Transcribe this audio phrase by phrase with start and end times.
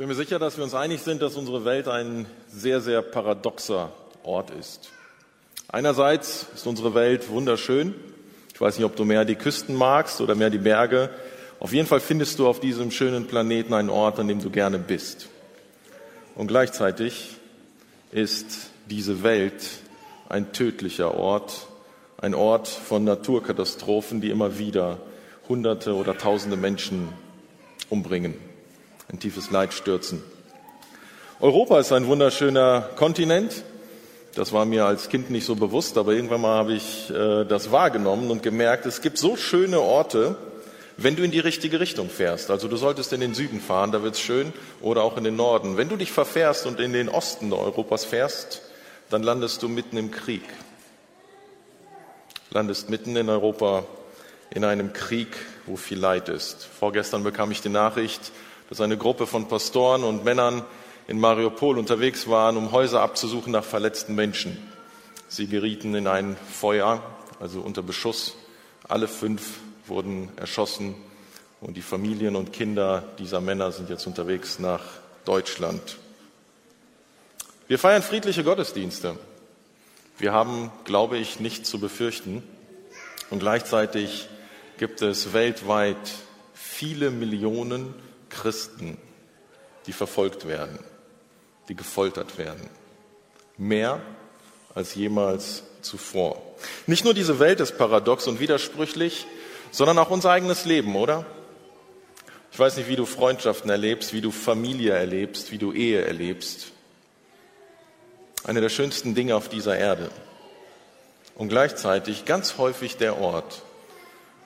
[0.00, 3.92] bin mir sicher, dass wir uns einig sind, dass unsere Welt ein sehr, sehr paradoxer
[4.22, 4.88] Ort ist.
[5.68, 7.94] Einerseits ist unsere Welt wunderschön.
[8.54, 11.10] Ich weiß nicht, ob du mehr die Küsten magst oder mehr die Berge.
[11.58, 14.78] Auf jeden Fall findest du auf diesem schönen Planeten einen Ort, an dem du gerne
[14.78, 15.28] bist.
[16.34, 17.36] Und gleichzeitig
[18.10, 19.62] ist diese Welt
[20.30, 21.66] ein tödlicher Ort,
[22.16, 24.96] ein Ort von Naturkatastrophen, die immer wieder
[25.46, 27.10] Hunderte oder Tausende Menschen
[27.90, 28.49] umbringen
[29.12, 30.22] ein tiefes Leid stürzen.
[31.40, 33.64] Europa ist ein wunderschöner Kontinent.
[34.34, 37.72] Das war mir als Kind nicht so bewusst, aber irgendwann mal habe ich äh, das
[37.72, 40.36] wahrgenommen und gemerkt, es gibt so schöne Orte,
[40.96, 42.50] wenn du in die richtige Richtung fährst.
[42.50, 45.34] Also du solltest in den Süden fahren, da wird es schön, oder auch in den
[45.34, 45.76] Norden.
[45.76, 48.62] Wenn du dich verfährst und in den Osten Europas fährst,
[49.08, 50.44] dann landest du mitten im Krieg.
[52.50, 53.84] Landest mitten in Europa
[54.50, 55.28] in einem Krieg,
[55.66, 56.68] wo viel Leid ist.
[56.78, 58.30] Vorgestern bekam ich die Nachricht,
[58.70, 60.64] dass eine Gruppe von Pastoren und Männern
[61.08, 64.56] in Mariupol unterwegs waren, um Häuser abzusuchen nach verletzten Menschen.
[65.28, 67.02] Sie gerieten in ein Feuer,
[67.40, 68.36] also unter Beschuss.
[68.88, 70.94] Alle fünf wurden erschossen
[71.60, 74.82] und die Familien und Kinder dieser Männer sind jetzt unterwegs nach
[75.24, 75.98] Deutschland.
[77.66, 79.16] Wir feiern friedliche Gottesdienste.
[80.18, 82.42] Wir haben, glaube ich, nichts zu befürchten.
[83.30, 84.28] Und gleichzeitig
[84.78, 85.96] gibt es weltweit
[86.52, 87.94] viele Millionen
[88.30, 88.96] Christen,
[89.86, 90.78] die verfolgt werden,
[91.68, 92.68] die gefoltert werden.
[93.58, 94.00] Mehr
[94.74, 96.40] als jemals zuvor.
[96.86, 99.26] Nicht nur diese Welt ist paradox und widersprüchlich,
[99.70, 101.26] sondern auch unser eigenes Leben, oder?
[102.52, 106.72] Ich weiß nicht, wie du Freundschaften erlebst, wie du Familie erlebst, wie du Ehe erlebst.
[108.44, 110.10] Eine der schönsten Dinge auf dieser Erde.
[111.36, 113.62] Und gleichzeitig ganz häufig der Ort,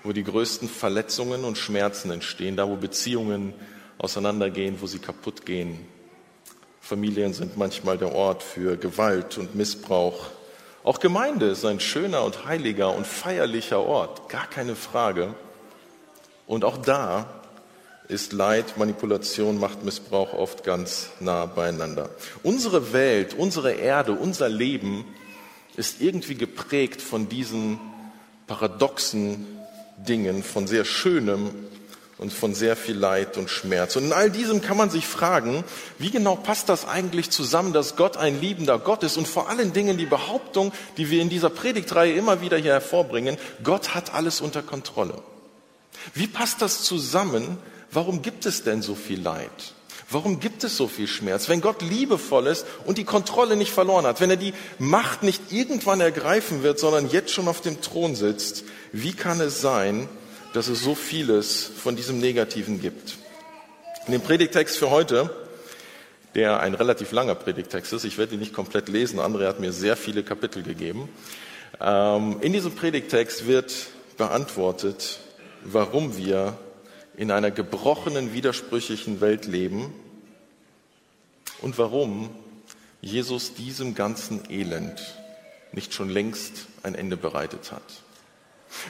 [0.03, 3.55] wo die größten Verletzungen und Schmerzen entstehen, da wo Beziehungen
[3.99, 5.87] auseinandergehen, wo sie kaputt gehen.
[6.81, 10.27] Familien sind manchmal der Ort für Gewalt und Missbrauch.
[10.83, 15.35] Auch Gemeinde ist ein schöner und heiliger und feierlicher Ort, gar keine Frage.
[16.47, 17.27] Und auch da
[18.09, 22.11] ist Leid, Manipulation, Machtmissbrauch oft ganz nah beieinander.
[22.43, 25.07] Unsere Welt, unsere Erde, unser Leben
[25.77, 27.81] ist irgendwie geprägt von diesen
[28.47, 29.47] paradoxen
[29.97, 31.51] Dingen, von sehr Schönem
[32.25, 33.97] und von sehr viel Leid und Schmerz.
[33.97, 35.63] Und in all diesem kann man sich fragen,
[35.99, 39.75] wie genau passt das eigentlich zusammen, dass Gott ein liebender Gott ist und vor allen
[39.75, 44.41] Dingen die Behauptung, die wir in dieser Predigtreihe immer wieder hier hervorbringen, Gott hat alles
[44.41, 45.23] unter Kontrolle.
[46.15, 47.59] Wie passt das zusammen?
[47.91, 49.75] Warum gibt es denn so viel Leid?
[50.09, 51.51] Warum gibt es so viel Schmerz?
[51.51, 55.53] Wenn Gott liebevoll ist und die Kontrolle nicht verloren hat, wenn er die Macht nicht
[55.53, 60.09] irgendwann ergreifen wird, sondern jetzt schon auf dem Thron sitzt, wie kann es sein,
[60.55, 63.17] dass es so vieles von diesem Negativen gibt.
[64.07, 65.29] In dem Predigtext für heute,
[66.37, 69.73] der ein relativ langer Predigtext ist, ich werde ihn nicht komplett lesen, André hat mir
[69.73, 71.09] sehr viele Kapitel gegeben.
[71.81, 73.75] Ähm, in diesem Predigtext wird
[74.17, 75.19] beantwortet,
[75.65, 76.57] warum wir
[77.17, 79.93] in einer gebrochenen, widersprüchlichen Welt leben
[81.63, 82.31] und warum
[83.01, 85.17] Jesus diesem ganzen Elend
[85.73, 88.04] nicht schon längst ein Ende bereitet hat.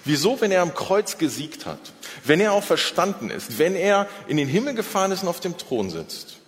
[0.05, 1.79] Wieso, wenn er am Kreuz gesiegt hat,
[2.25, 5.57] wenn er auch verstanden ist, wenn er in den Himmel gefahren ist und auf dem
[5.57, 6.39] Thron sitzt?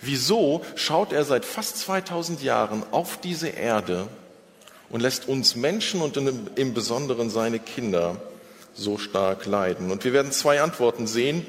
[0.00, 4.08] Wieso schaut er seit fast 2000 Jahren auf diese Erde
[4.90, 8.16] und lässt uns Menschen und im Besonderen seine Kinder
[8.74, 9.90] so stark leiden?
[9.90, 11.44] Und wir werden zwei Antworten sehen.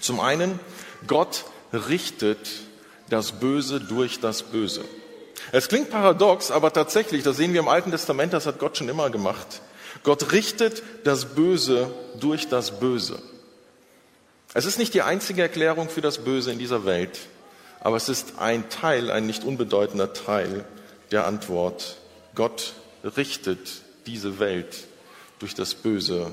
[0.00, 0.58] Zum einen,
[1.06, 2.38] Gott richtet
[3.08, 4.84] das Böse durch das Böse.
[5.52, 8.88] Es klingt paradox, aber tatsächlich, das sehen wir im Alten Testament, das hat Gott schon
[8.88, 9.62] immer gemacht.
[10.02, 13.20] Gott richtet das Böse durch das Böse.
[14.54, 17.18] Es ist nicht die einzige Erklärung für das Böse in dieser Welt,
[17.80, 20.64] aber es ist ein Teil, ein nicht unbedeutender Teil
[21.12, 21.96] der Antwort.
[22.34, 22.74] Gott
[23.16, 24.86] richtet diese Welt
[25.38, 26.32] durch das Böse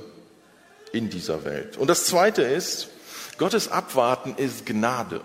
[0.92, 1.78] in dieser Welt.
[1.78, 2.90] Und das Zweite ist,
[3.38, 5.22] Gottes Abwarten ist Gnade.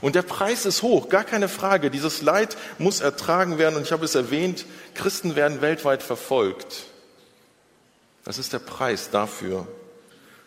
[0.00, 1.90] Und der Preis ist hoch, gar keine Frage.
[1.90, 3.76] Dieses Leid muss ertragen werden.
[3.76, 4.64] Und ich habe es erwähnt,
[4.94, 6.84] Christen werden weltweit verfolgt.
[8.30, 9.66] Das ist der Preis dafür,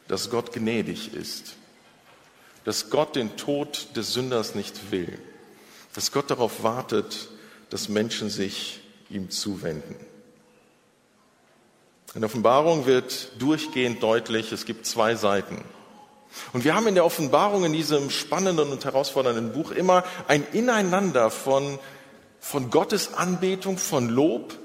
[0.08, 1.56] dass Gott gnädig ist,
[2.64, 5.20] dass Gott den Tod des Sünders nicht will,
[5.94, 7.28] dass Gott darauf wartet,
[7.72, 9.98] dass Menschen sich ihm zuwenden.
[12.16, 15.62] In der Offenbarung wird durchgehend deutlich, es gibt zwei Seiten.
[16.54, 21.30] Und wir haben in der Offenbarung, in diesem spannenden und herausfordernden Buch, immer ein Ineinander
[21.30, 21.80] von,
[22.40, 24.58] von Gottes Anbetung, von Lob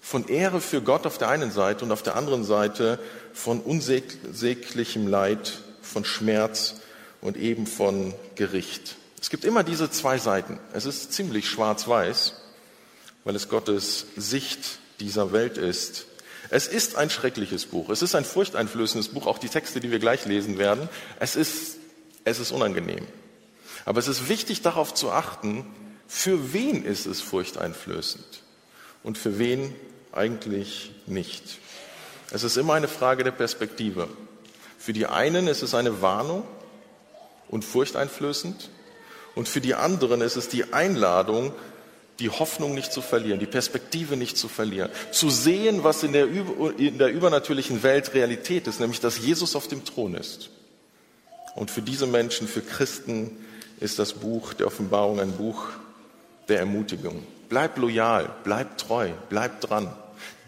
[0.00, 2.98] von Ehre für Gott auf der einen Seite und auf der anderen Seite
[3.32, 6.76] von unsäglichem Leid, von Schmerz
[7.20, 8.96] und eben von Gericht.
[9.20, 10.58] Es gibt immer diese zwei Seiten.
[10.72, 12.34] Es ist ziemlich schwarz-weiß,
[13.24, 16.06] weil es Gottes Sicht dieser Welt ist.
[16.48, 17.90] Es ist ein schreckliches Buch.
[17.90, 20.88] Es ist ein furchteinflößendes Buch, auch die Texte, die wir gleich lesen werden.
[21.20, 21.76] Es ist,
[22.24, 23.06] es ist unangenehm.
[23.84, 25.66] Aber es ist wichtig darauf zu achten,
[26.08, 28.42] für wen ist es furchteinflößend
[29.02, 29.74] und für wen
[30.12, 31.58] eigentlich nicht.
[32.30, 34.08] Es ist immer eine Frage der Perspektive.
[34.78, 36.44] Für die einen ist es eine Warnung
[37.48, 38.70] und furchteinflößend
[39.34, 41.52] und für die anderen ist es die Einladung,
[42.18, 46.28] die Hoffnung nicht zu verlieren, die Perspektive nicht zu verlieren, zu sehen, was in der,
[46.76, 50.50] in der übernatürlichen Welt Realität ist, nämlich dass Jesus auf dem Thron ist.
[51.54, 53.36] Und für diese Menschen, für Christen,
[53.80, 55.64] ist das Buch der Offenbarung ein Buch
[56.48, 57.26] der Ermutigung.
[57.50, 59.92] Bleib loyal, bleib treu, bleib dran.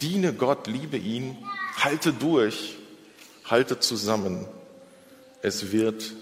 [0.00, 1.36] Diene Gott, liebe ihn,
[1.76, 2.76] halte durch,
[3.44, 4.46] halte zusammen.
[5.42, 6.12] Es wird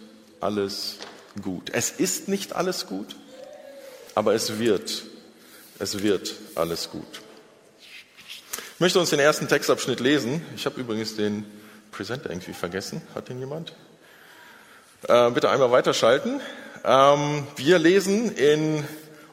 [0.41, 0.97] alles
[1.43, 1.69] gut.
[1.75, 3.15] Es ist nicht alles gut,
[4.15, 5.03] aber es wird,
[5.79, 7.21] es wird alles gut.
[8.75, 10.43] Ich möchte uns den ersten Textabschnitt lesen.
[10.57, 11.45] Ich habe übrigens den
[11.93, 13.03] Presenter irgendwie vergessen.
[13.15, 13.75] Hat den jemand?
[15.07, 16.41] Äh, bitte einmal weiterschalten.
[16.85, 18.89] Ähm, wir lesen in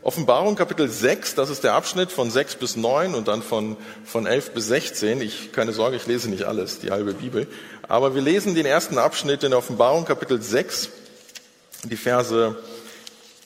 [0.07, 3.75] Offenbarung Kapitel 6, das ist der Abschnitt von 6 bis 9 und dann von,
[4.05, 5.19] von 11 bis 16.
[5.19, 7.45] Ich, keine Sorge, ich lese nicht alles, die halbe Bibel.
[7.89, 10.87] Aber wir lesen den ersten Abschnitt in Offenbarung Kapitel 6,
[11.83, 12.55] die Verse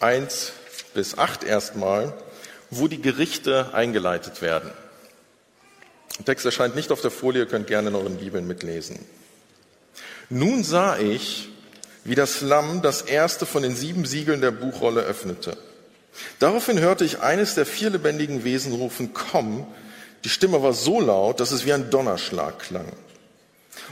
[0.01, 0.53] 1
[0.93, 2.13] bis 8 erstmal,
[2.69, 4.69] wo die Gerichte eingeleitet werden.
[6.19, 8.99] Der Text erscheint nicht auf der Folie, ihr könnt gerne in euren Bibeln mitlesen.
[10.29, 11.49] Nun sah ich,
[12.03, 15.57] wie das Lamm das erste von den sieben Siegeln der Buchrolle öffnete.
[16.39, 19.65] Daraufhin hörte ich eines der vier lebendigen Wesen rufen, komm.
[20.23, 22.91] Die Stimme war so laut, dass es wie ein Donnerschlag klang.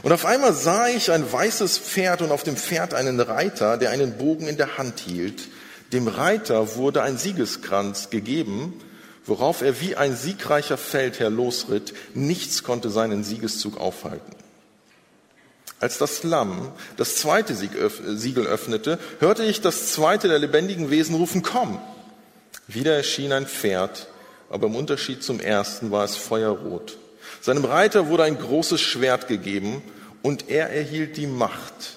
[0.02, 3.90] Und auf einmal sah ich ein weißes Pferd und auf dem Pferd einen Reiter, der
[3.90, 5.48] einen Bogen in der Hand hielt.
[5.92, 8.80] Dem Reiter wurde ein Siegeskranz gegeben,
[9.26, 11.92] worauf er wie ein siegreicher Feldherr losritt.
[12.14, 14.36] Nichts konnte seinen Siegeszug aufhalten.
[15.80, 21.42] Als das Lamm das zweite Siegel öffnete, hörte ich das zweite der lebendigen Wesen rufen,
[21.42, 21.80] komm.
[22.74, 24.06] Wieder erschien ein Pferd,
[24.48, 26.98] aber im Unterschied zum ersten war es feuerrot.
[27.40, 29.82] Seinem Reiter wurde ein großes Schwert gegeben
[30.22, 31.96] und er erhielt die Macht,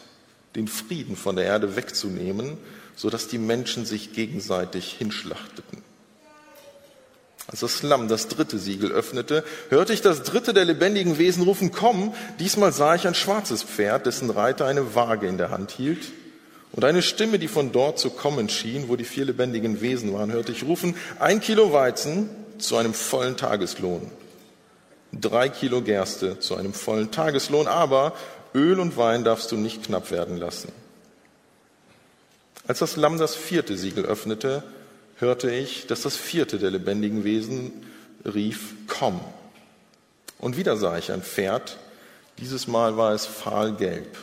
[0.56, 2.58] den Frieden von der Erde wegzunehmen,
[2.96, 5.84] sodass die Menschen sich gegenseitig hinschlachteten.
[7.46, 11.72] Als das Lamm das dritte Siegel öffnete, hörte ich das dritte der lebendigen Wesen rufen,
[11.72, 16.14] komm, diesmal sah ich ein schwarzes Pferd, dessen Reiter eine Waage in der Hand hielt.
[16.74, 20.32] Und eine Stimme, die von dort zu kommen schien, wo die vier lebendigen Wesen waren,
[20.32, 24.10] hörte ich rufen, ein Kilo Weizen zu einem vollen Tageslohn,
[25.12, 28.14] drei Kilo Gerste zu einem vollen Tageslohn, aber
[28.56, 30.72] Öl und Wein darfst du nicht knapp werden lassen.
[32.68, 34.64] Als das Lamm das vierte Siegel öffnete,
[35.18, 37.72] hörte ich, dass das vierte der lebendigen Wesen
[38.26, 39.20] rief, komm.
[40.40, 41.78] Und wieder sah ich ein Pferd,
[42.40, 44.18] dieses Mal war es fahlgelb.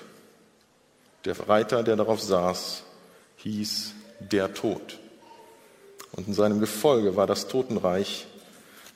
[1.25, 2.83] Der Reiter, der darauf saß,
[3.37, 4.99] hieß der Tod.
[6.13, 8.27] Und in seinem Gefolge war das Totenreich.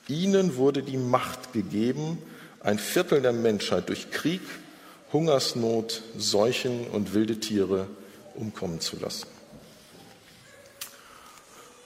[0.08, 2.18] Ihnen wurde die Macht gegeben,
[2.60, 4.42] ein Viertel der Menschheit durch Krieg,
[5.12, 7.86] Hungersnot, Seuchen und wilde Tiere
[8.34, 9.28] umkommen zu lassen.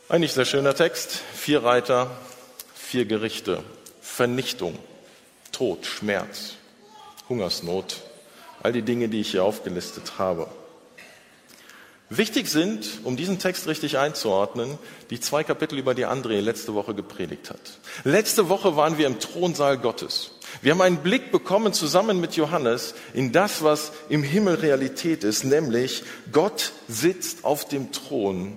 [0.09, 1.21] Ein nicht sehr schöner Text.
[1.35, 2.11] Vier Reiter,
[2.75, 3.63] vier Gerichte,
[4.01, 4.79] Vernichtung,
[5.53, 6.55] Tod, Schmerz,
[7.29, 8.01] Hungersnot,
[8.63, 10.49] all die Dinge, die ich hier aufgelistet habe.
[12.11, 14.79] Wichtig sind, um diesen Text richtig einzuordnen,
[15.11, 17.61] die zwei Kapitel, über die André letzte Woche gepredigt hat.
[18.05, 20.31] Letzte Woche waren wir im Thronsaal Gottes.
[20.63, 25.45] Wir haben einen Blick bekommen zusammen mit Johannes in das, was im Himmel Realität ist,
[25.45, 28.57] nämlich Gott sitzt auf dem Thron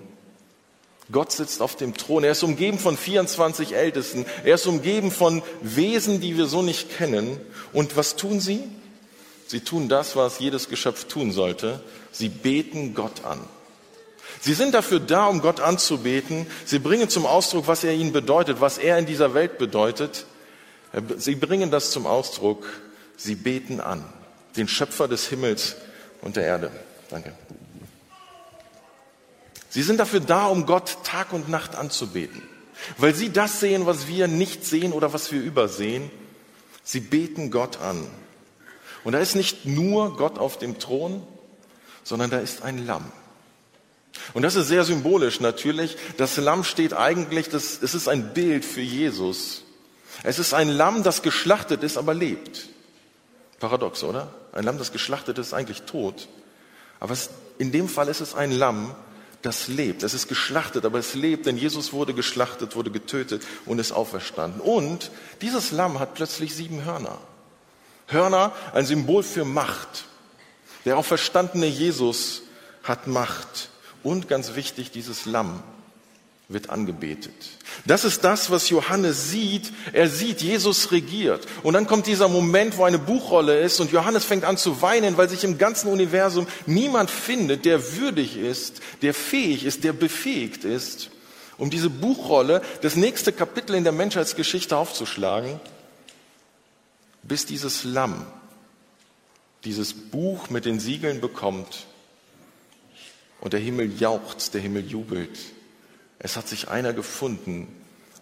[1.12, 2.24] Gott sitzt auf dem Thron.
[2.24, 4.26] Er ist umgeben von 24 Ältesten.
[4.44, 7.40] Er ist umgeben von Wesen, die wir so nicht kennen.
[7.74, 8.64] Und was tun sie?
[9.52, 11.82] Sie tun das, was jedes Geschöpf tun sollte.
[12.14, 13.38] Sie beten Gott an.
[14.40, 16.48] Sie sind dafür da, um Gott anzubeten.
[16.64, 20.26] Sie bringen zum Ausdruck, was er ihnen bedeutet, was er in dieser Welt bedeutet.
[21.18, 22.66] Sie bringen das zum Ausdruck.
[23.18, 24.06] Sie beten an.
[24.56, 25.76] Den Schöpfer des Himmels
[26.22, 26.72] und der Erde.
[27.10, 27.34] Danke.
[29.68, 32.42] Sie sind dafür da, um Gott Tag und Nacht anzubeten,
[32.98, 36.10] weil sie das sehen, was wir nicht sehen oder was wir übersehen.
[36.86, 38.08] Sie beten Gott an.
[39.04, 41.24] Und da ist nicht nur Gott auf dem Thron,
[42.04, 43.12] sondern da ist ein Lamm.
[44.34, 45.98] Und das ist sehr symbolisch natürlich.
[46.18, 49.64] Das Lamm steht eigentlich, das, es ist ein Bild für Jesus.
[50.24, 52.68] Es ist ein Lamm, das geschlachtet ist, aber lebt.
[53.60, 54.34] Paradox, oder?
[54.54, 56.28] Ein Lamm, das geschlachtet ist, eigentlich tot,
[57.00, 58.94] Aber es, in dem Fall ist es ein Lamm,
[59.42, 60.04] das lebt.
[60.04, 64.62] Es ist geschlachtet, aber es lebt, denn Jesus wurde geschlachtet, wurde getötet und ist auferstanden.
[64.62, 67.18] Und dieses Lamm hat plötzlich sieben Hörner.
[68.12, 70.06] Hörner, ein Symbol für Macht.
[70.86, 72.44] Der auferstandene Jesus
[72.84, 73.70] hat Macht.
[74.04, 75.62] Und ganz wichtig, dieses Lamm
[76.54, 77.34] wird angebetet.
[77.86, 79.72] Das ist das, was Johannes sieht.
[79.94, 81.46] Er sieht, Jesus regiert.
[81.64, 85.18] Und dann kommt dieser Moment, wo eine Buchrolle ist und Johannes fängt an zu weinen,
[85.18, 90.66] weil sich im ganzen Universum niemand findet, der würdig ist, der fähig ist, der befähigt
[90.66, 91.10] ist,
[91.58, 95.60] um diese Buchrolle, das nächste Kapitel in der Menschheitsgeschichte aufzuschlagen,
[97.24, 98.26] bis dieses Lamm
[99.64, 101.86] dieses Buch mit den Siegeln bekommt
[103.42, 105.38] und der Himmel jauchzt, der Himmel jubelt
[106.24, 107.68] es hat sich einer gefunden,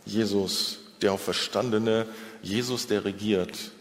[0.05, 2.07] Jesus, der Auferstandene,
[2.41, 3.71] Jesus, der regiert,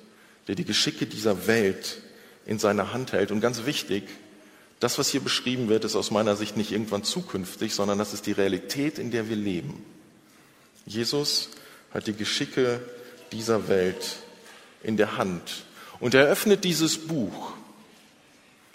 [0.48, 2.02] der die Geschicke dieser Welt
[2.44, 3.30] in seiner Hand hält.
[3.30, 4.08] Und ganz wichtig,
[4.80, 8.26] das, was hier beschrieben wird, ist aus meiner Sicht nicht irgendwann zukünftig, sondern das ist
[8.26, 9.84] die Realität, in der wir leben.
[10.84, 11.50] Jesus
[11.94, 12.80] hat die Geschicke
[13.30, 14.16] dieser Welt
[14.82, 15.64] in der Hand.
[16.00, 17.52] Und er öffnet dieses Buch.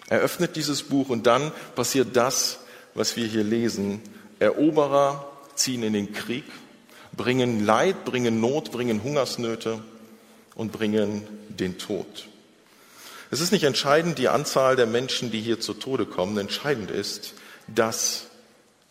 [0.08, 2.60] Er öffnet dieses Buch und dann passiert das,
[2.94, 4.00] was wir hier lesen.
[4.38, 6.44] Eroberer ziehen in den Krieg,
[7.16, 9.82] bringen Leid, bringen Not, bringen Hungersnöte
[10.54, 12.28] und bringen den Tod.
[13.30, 16.36] Es ist nicht entscheidend die Anzahl der Menschen, die hier zu Tode kommen.
[16.38, 17.34] Entscheidend ist,
[17.66, 18.26] dass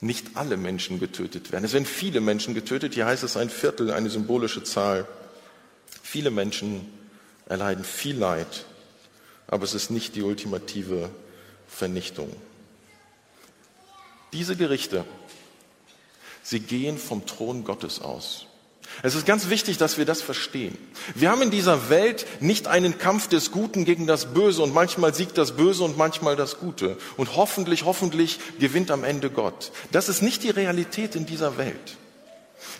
[0.01, 1.63] nicht alle Menschen getötet werden.
[1.63, 2.93] Es werden viele Menschen getötet.
[2.93, 5.08] Hier heißt es ein Viertel, eine symbolische Zahl.
[6.01, 6.89] Viele Menschen
[7.53, 8.65] erleiden viel Leid,
[9.48, 11.10] aber es ist nicht die ultimative
[11.67, 12.36] Vernichtung.
[14.33, 15.05] Diese Gerichte
[16.45, 18.48] Sie gehen vom Thron Gottes aus.
[19.01, 20.77] Es ist ganz wichtig, dass wir das verstehen.
[21.15, 25.13] Wir haben in dieser Welt nicht einen Kampf des Guten gegen das Böse und manchmal
[25.13, 26.98] siegt das Böse und manchmal das Gute.
[27.15, 29.72] Und hoffentlich, hoffentlich gewinnt am Ende Gott.
[29.91, 31.98] Das ist nicht die Realität in dieser Welt.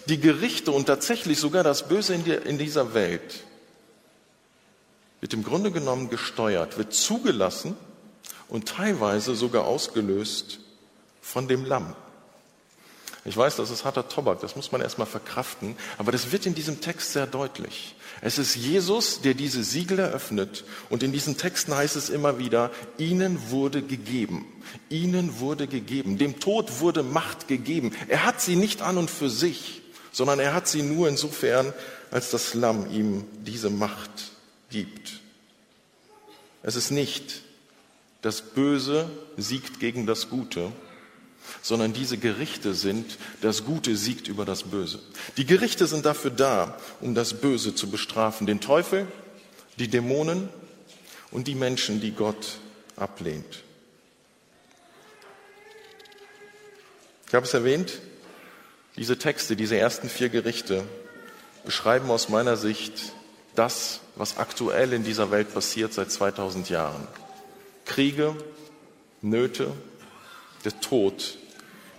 [0.08, 3.44] Die Gerichte und tatsächlich sogar das Böse in, dieser Welt
[5.24, 7.78] wird im Grunde genommen gesteuert, wird zugelassen
[8.50, 10.60] und teilweise sogar ausgelöst
[11.22, 11.96] von dem Lamm.
[13.24, 16.56] Ich weiß, das ist harter Tobak, das muss man erstmal verkraften, aber das wird in
[16.56, 17.96] diesem Text sehr deutlich.
[18.20, 22.70] Es ist Jesus, der diese Siegel eröffnet und in diesen Texten heißt es immer wieder,
[22.98, 24.46] ihnen wurde gegeben,
[24.90, 27.94] ihnen wurde gegeben, dem Tod wurde Macht gegeben.
[28.10, 31.72] Er hat sie nicht an und für sich, sondern er hat sie nur insofern,
[32.12, 34.33] als das Lamm ihm diese Macht
[34.74, 35.22] gibt.
[36.64, 37.42] Es ist nicht
[38.24, 40.72] das Böse siegt gegen das Gute,
[41.62, 45.00] sondern diese Gerichte sind, das Gute siegt über das Böse.
[45.38, 49.08] Die Gerichte sind dafür da, um das Böse zu bestrafen, den Teufel,
[49.78, 50.50] die Dämonen
[51.32, 52.58] und die Menschen, die Gott
[52.96, 53.64] ablehnt.
[57.28, 58.00] Ich habe es erwähnt,
[58.96, 60.84] diese Texte, diese ersten vier Gerichte
[61.64, 63.14] beschreiben aus meiner Sicht
[63.56, 67.08] das, was aktuell in dieser Welt passiert seit 2000 Jahren.
[67.86, 68.36] Kriege,
[69.22, 69.72] Nöte,
[70.66, 71.38] der Tod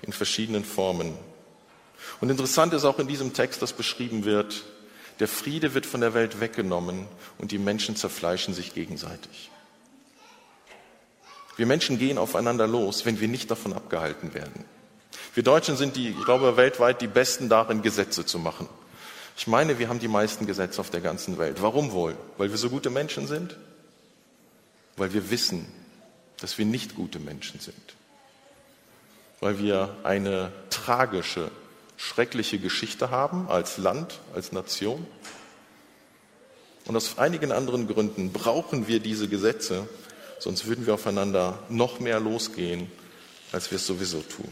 [0.02, 1.16] in verschiedenen Formen.
[2.20, 4.64] Und interessant ist auch in diesem Text, dass beschrieben wird,
[5.20, 7.06] der Friede wird von der Welt weggenommen
[7.38, 9.50] und die Menschen zerfleischen sich gegenseitig.
[11.56, 14.64] Wir Menschen gehen aufeinander los, wenn wir nicht davon abgehalten werden.
[15.34, 18.68] Wir Deutschen sind die, ich glaube, weltweit die Besten darin, Gesetze zu machen.
[19.36, 21.60] Ich meine, wir haben die meisten Gesetze auf der ganzen Welt.
[21.60, 22.16] Warum wohl?
[22.38, 23.56] Weil wir so gute Menschen sind?
[24.96, 25.66] Weil wir wissen,
[26.40, 27.94] dass wir nicht gute Menschen sind
[29.44, 31.50] weil wir eine tragische,
[31.98, 35.06] schreckliche Geschichte haben als Land, als Nation.
[36.86, 39.86] Und aus einigen anderen Gründen brauchen wir diese Gesetze,
[40.38, 42.90] sonst würden wir aufeinander noch mehr losgehen,
[43.52, 44.48] als wir es sowieso tun.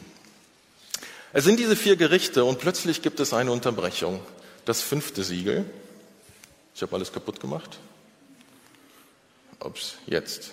[1.33, 4.21] Es sind diese vier Gerichte und plötzlich gibt es eine Unterbrechung.
[4.65, 5.65] Das fünfte Siegel.
[6.75, 7.79] Ich habe alles kaputt gemacht.
[9.61, 10.53] Ups, jetzt.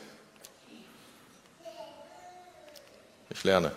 [3.29, 3.71] Ich lerne.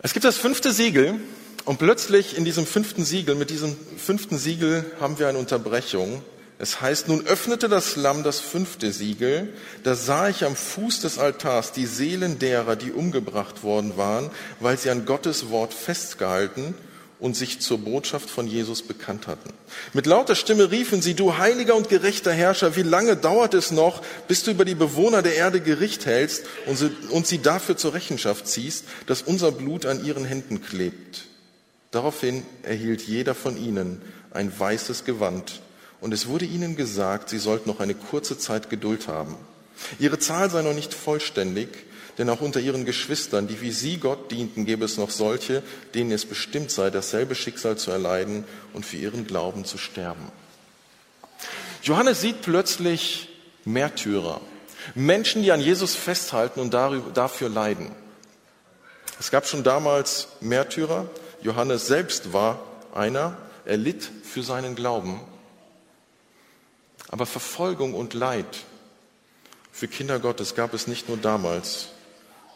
[0.00, 1.18] Es gibt das fünfte Siegel
[1.64, 6.22] und plötzlich in diesem fünften Siegel, mit diesem fünften Siegel haben wir eine Unterbrechung.
[6.58, 9.52] Es heißt, nun öffnete das Lamm das fünfte Siegel,
[9.84, 14.76] da sah ich am Fuß des Altars die Seelen derer, die umgebracht worden waren, weil
[14.76, 16.74] sie an Gottes Wort festgehalten
[17.20, 19.50] und sich zur Botschaft von Jesus bekannt hatten.
[19.92, 24.02] Mit lauter Stimme riefen sie, du heiliger und gerechter Herrscher, wie lange dauert es noch,
[24.28, 27.94] bis du über die Bewohner der Erde Gericht hältst und sie, und sie dafür zur
[27.94, 31.24] Rechenschaft ziehst, dass unser Blut an ihren Händen klebt?
[31.90, 35.60] Daraufhin erhielt jeder von ihnen ein weißes Gewand
[36.00, 39.36] und es wurde ihnen gesagt, sie sollten noch eine kurze Zeit Geduld haben.
[39.98, 41.68] Ihre Zahl sei noch nicht vollständig,
[42.18, 45.62] denn auch unter ihren Geschwistern, die wie sie Gott dienten, gäbe es noch solche,
[45.94, 48.44] denen es bestimmt sei, dasselbe Schicksal zu erleiden
[48.74, 50.30] und für ihren Glauben zu sterben.
[51.82, 53.28] Johannes sieht plötzlich
[53.64, 54.40] Märtyrer,
[54.94, 57.92] Menschen, die an Jesus festhalten und dafür leiden.
[59.20, 61.08] Es gab schon damals Märtyrer.
[61.42, 62.60] Johannes selbst war
[62.94, 63.36] einer.
[63.64, 65.20] Er litt für seinen Glauben.
[67.08, 68.46] Aber Verfolgung und Leid
[69.72, 71.88] für Kinder Gottes gab es nicht nur damals,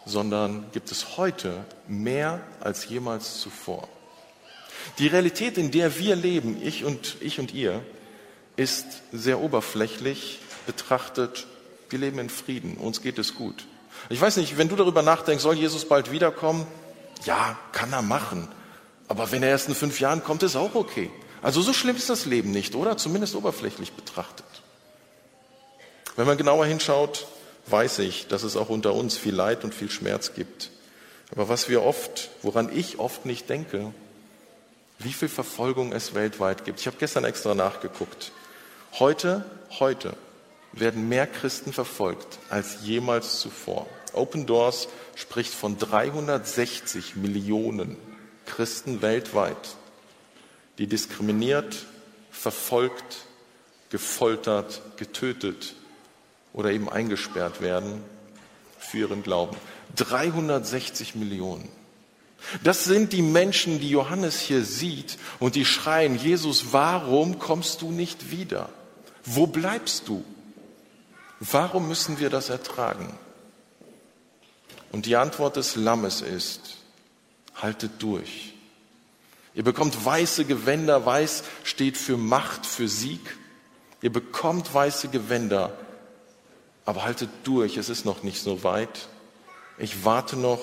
[0.04, 3.88] sondern gibt es heute mehr als jemals zuvor.
[4.98, 7.82] Die Realität, in der wir leben, ich und, ich und ihr,
[8.56, 11.46] ist sehr oberflächlich betrachtet.
[11.88, 13.66] Wir leben in Frieden, uns geht es gut.
[14.08, 16.66] Ich weiß nicht, wenn du darüber nachdenkst, soll Jesus bald wiederkommen?
[17.24, 18.48] Ja, kann er machen.
[19.08, 21.10] Aber wenn er erst in fünf Jahren kommt, ist auch okay.
[21.42, 22.96] Also so schlimm ist das Leben nicht, oder?
[22.96, 24.46] Zumindest oberflächlich betrachtet.
[26.16, 27.26] Wenn man genauer hinschaut,
[27.66, 30.70] weiß ich, dass es auch unter uns viel Leid und viel Schmerz gibt.
[31.30, 33.92] Aber was wir oft, woran ich oft nicht denke,
[34.98, 36.80] wie viel Verfolgung es weltweit gibt.
[36.80, 38.32] Ich habe gestern extra nachgeguckt.
[38.98, 39.44] Heute,
[39.80, 40.14] heute
[40.72, 43.86] werden mehr Christen verfolgt als jemals zuvor.
[44.12, 47.96] Open Doors spricht von 360 Millionen
[48.46, 49.76] Christen weltweit,
[50.78, 51.86] die diskriminiert,
[52.30, 53.24] verfolgt,
[53.90, 55.74] gefoltert, getötet
[56.52, 58.02] oder eben eingesperrt werden
[58.78, 59.56] für ihren Glauben.
[59.96, 61.68] 360 Millionen.
[62.64, 67.90] Das sind die Menschen, die Johannes hier sieht und die schreien, Jesus, warum kommst du
[67.90, 68.68] nicht wieder?
[69.24, 70.24] Wo bleibst du?
[71.38, 73.16] Warum müssen wir das ertragen?
[74.90, 76.76] Und die Antwort des Lammes ist,
[77.54, 78.54] haltet durch.
[79.54, 83.36] Ihr bekommt weiße Gewänder, weiß steht für Macht, für Sieg.
[84.00, 85.76] Ihr bekommt weiße Gewänder,
[86.84, 89.08] aber haltet durch, es ist noch nicht so weit.
[89.78, 90.60] Ich warte noch,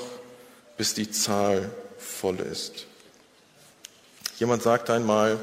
[0.78, 2.86] bis die Zahl voll ist.
[4.38, 5.40] Jemand sagte einmal,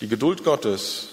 [0.00, 1.08] die Geduld Gottes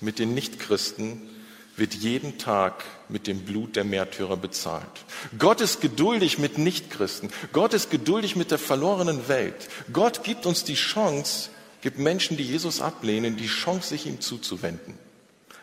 [0.00, 1.28] mit den Nichtchristen
[1.76, 5.04] wird jeden Tag mit dem Blut der Märtyrer bezahlt.
[5.38, 7.30] Gott ist geduldig mit Nichtchristen.
[7.52, 9.68] Gott ist geduldig mit der verlorenen Welt.
[9.92, 11.50] Gott gibt uns die Chance,
[11.82, 14.98] gibt Menschen, die Jesus ablehnen, die Chance, sich ihm zuzuwenden.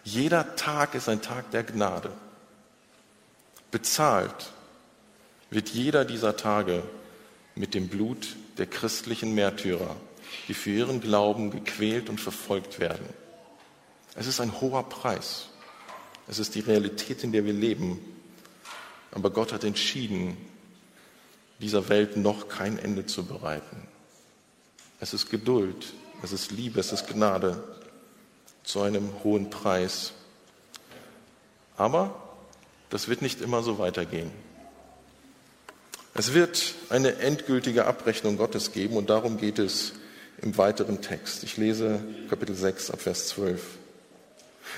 [0.04, 2.12] Jeder Tag ist ein Tag der Gnade.
[3.72, 4.52] Bezahlt
[5.50, 6.84] wird jeder dieser Tage
[7.56, 9.96] mit dem Blut der christlichen Märtyrer,
[10.48, 13.06] die für ihren Glauben gequält und verfolgt werden.
[14.16, 15.48] Es ist ein hoher Preis.
[16.28, 18.00] Es ist die Realität, in der wir leben.
[19.12, 20.38] Aber Gott hat entschieden,
[21.60, 23.88] dieser Welt noch kein Ende zu bereiten.
[25.00, 27.64] Es ist Geduld, es ist Liebe, es ist Gnade
[28.64, 30.14] zu einem hohen Preis.
[31.78, 32.16] Aber
[32.90, 34.32] das wird nicht immer so weitergehen.
[36.14, 39.94] Es wird eine endgültige Abrechnung Gottes geben und darum geht es
[40.42, 41.44] im weiteren Text.
[41.44, 43.62] Ich lese Kapitel 6 ab Vers 12.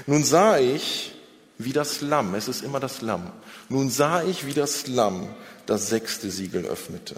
[0.07, 1.13] Nun sah ich,
[1.57, 3.31] wie das Lamm, es ist immer das Lamm,
[3.69, 5.33] nun sah ich, wie das Lamm
[5.65, 7.15] das sechste Siegel öffnete.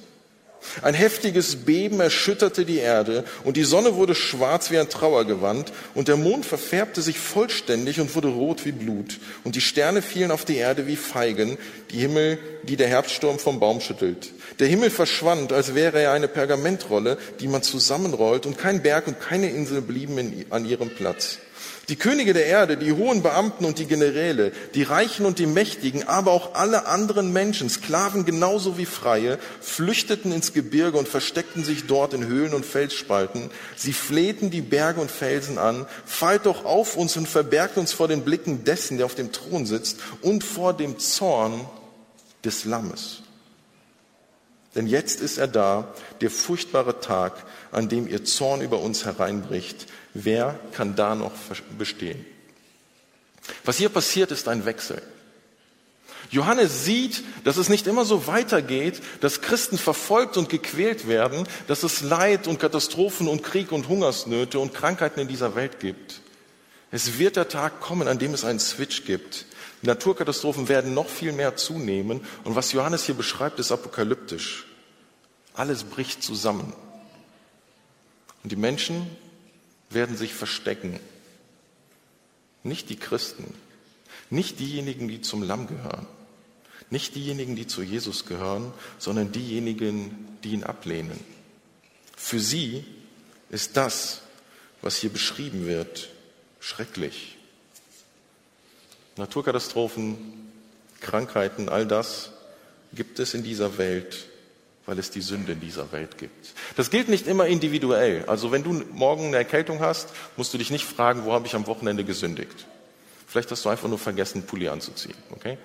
[0.82, 6.08] Ein heftiges Beben erschütterte die Erde und die Sonne wurde schwarz wie ein Trauergewand und
[6.08, 10.46] der Mond verfärbte sich vollständig und wurde rot wie Blut und die Sterne fielen auf
[10.46, 11.58] die Erde wie Feigen,
[11.92, 14.30] die Himmel, die der Herbststurm vom Baum schüttelt.
[14.60, 19.20] Der Himmel verschwand, als wäre er eine Pergamentrolle, die man zusammenrollt und kein Berg und
[19.20, 21.40] keine Insel blieben in, an ihrem Platz.
[21.90, 26.06] Die Könige der Erde, die hohen Beamten und die Generäle, die Reichen und die Mächtigen,
[26.06, 31.88] aber auch alle anderen Menschen, Sklaven genauso wie Freie, flüchteten ins Gebirge und versteckten sich
[31.88, 33.52] dort in Höhlen und Felsspalten.
[33.78, 38.10] Sie flehten die Berge und Felsen an, fallt doch auf uns und verbergt uns vor
[38.10, 41.66] den Blicken dessen, der auf dem Thron sitzt und vor dem Zorn
[42.44, 43.22] des Lammes.
[44.76, 45.88] Denn jetzt ist er da,
[46.22, 49.88] der furchtbare Tag, an dem ihr Zorn über uns hereinbricht.
[50.20, 51.32] Wer kann da noch
[51.78, 52.26] bestehen?
[53.64, 55.00] Was hier passiert, ist ein Wechsel.
[56.32, 61.84] Johannes sieht, dass es nicht immer so weitergeht, dass Christen verfolgt und gequält werden, dass
[61.84, 66.22] es Leid und Katastrophen und Krieg und Hungersnöte und Krankheiten in dieser Welt gibt.
[66.90, 69.46] Es wird der Tag kommen, an dem es einen Switch gibt.
[69.84, 74.66] Naturkatastrophen werden noch viel mehr zunehmen und was Johannes hier beschreibt, ist apokalyptisch.
[75.54, 76.74] Alles bricht zusammen.
[78.42, 79.08] Und die Menschen
[79.90, 81.00] werden sich verstecken.
[82.64, 83.54] Nicht die Christen,
[84.30, 86.08] nicht diejenigen, die zum Lamm gehören,
[86.90, 91.20] nicht diejenigen, die zu Jesus gehören, sondern diejenigen, die ihn ablehnen.
[92.16, 92.86] Für sie
[93.50, 94.22] ist das,
[94.82, 96.10] was hier beschrieben wird,
[96.60, 97.38] schrecklich.
[99.18, 100.18] Naturkatastrophen,
[101.00, 102.32] Krankheiten, all das
[102.94, 104.27] gibt es in dieser Welt,
[104.88, 106.54] weil es die Sünde in dieser Welt gibt.
[106.78, 108.24] Das gilt nicht immer individuell.
[108.26, 111.56] Also wenn du morgen eine Erkältung hast, musst du dich nicht fragen, wo habe ich
[111.56, 112.66] am Wochenende gesündigt.
[113.28, 115.18] Vielleicht hast du einfach nur vergessen, Pulli anzuziehen.
[115.32, 115.58] Okay?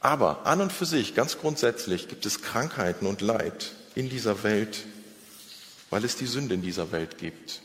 [0.00, 4.84] Aber an und für sich, ganz grundsätzlich, gibt es Krankheiten und Leid in dieser Welt,
[5.90, 7.62] weil es die Sünde in dieser Welt gibt.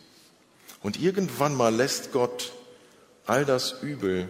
[0.84, 2.54] Und irgendwann mal lässt Gott
[3.26, 4.30] all das Übel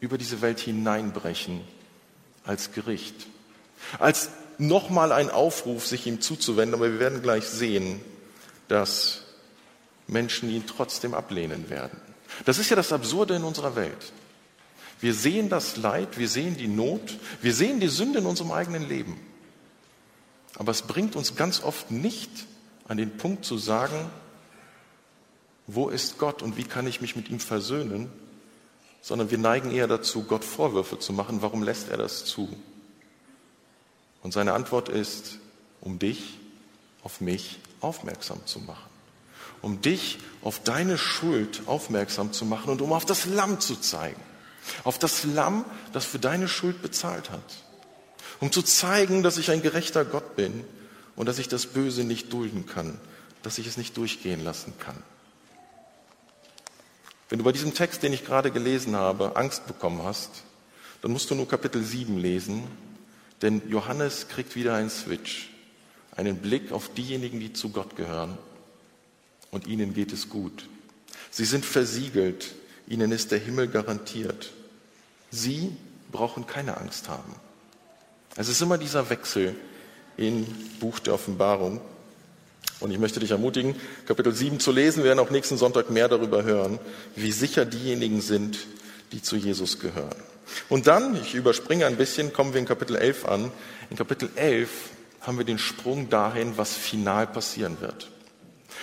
[0.00, 1.62] über diese Welt hineinbrechen
[2.44, 3.14] als Gericht.
[3.98, 4.28] Als
[4.60, 8.00] nochmal ein Aufruf, sich ihm zuzuwenden, aber wir werden gleich sehen,
[8.68, 9.22] dass
[10.06, 11.98] Menschen ihn trotzdem ablehnen werden.
[12.44, 14.12] Das ist ja das Absurde in unserer Welt.
[15.00, 18.86] Wir sehen das Leid, wir sehen die Not, wir sehen die Sünde in unserem eigenen
[18.86, 19.18] Leben.
[20.56, 22.30] Aber es bringt uns ganz oft nicht
[22.86, 24.10] an den Punkt zu sagen,
[25.66, 28.10] wo ist Gott und wie kann ich mich mit ihm versöhnen,
[29.00, 32.48] sondern wir neigen eher dazu, Gott Vorwürfe zu machen, warum lässt er das zu?
[34.22, 35.38] Und seine Antwort ist,
[35.80, 36.38] um dich
[37.02, 38.90] auf mich aufmerksam zu machen,
[39.62, 44.20] um dich auf deine Schuld aufmerksam zu machen und um auf das Lamm zu zeigen,
[44.84, 47.64] auf das Lamm, das für deine Schuld bezahlt hat,
[48.40, 50.64] um zu zeigen, dass ich ein gerechter Gott bin
[51.16, 53.00] und dass ich das Böse nicht dulden kann,
[53.42, 55.02] dass ich es nicht durchgehen lassen kann.
[57.30, 60.42] Wenn du bei diesem Text, den ich gerade gelesen habe, Angst bekommen hast,
[61.00, 62.64] dann musst du nur Kapitel 7 lesen,
[63.42, 65.50] denn Johannes kriegt wieder einen Switch,
[66.16, 68.36] einen Blick auf diejenigen, die zu Gott gehören.
[69.50, 70.68] Und ihnen geht es gut.
[71.30, 72.54] Sie sind versiegelt,
[72.86, 74.52] ihnen ist der Himmel garantiert.
[75.30, 75.70] Sie
[76.12, 77.34] brauchen keine Angst haben.
[78.36, 79.54] Es ist immer dieser Wechsel
[80.16, 80.46] im
[80.78, 81.80] Buch der Offenbarung.
[82.80, 83.74] Und ich möchte dich ermutigen,
[84.06, 84.98] Kapitel 7 zu lesen.
[84.98, 86.78] Wir werden auch nächsten Sonntag mehr darüber hören,
[87.16, 88.58] wie sicher diejenigen sind,
[89.12, 90.16] die zu Jesus gehören.
[90.68, 93.50] Und dann, ich überspringe ein bisschen, kommen wir in Kapitel 11 an.
[93.90, 94.70] In Kapitel 11
[95.20, 98.10] haben wir den Sprung dahin, was final passieren wird.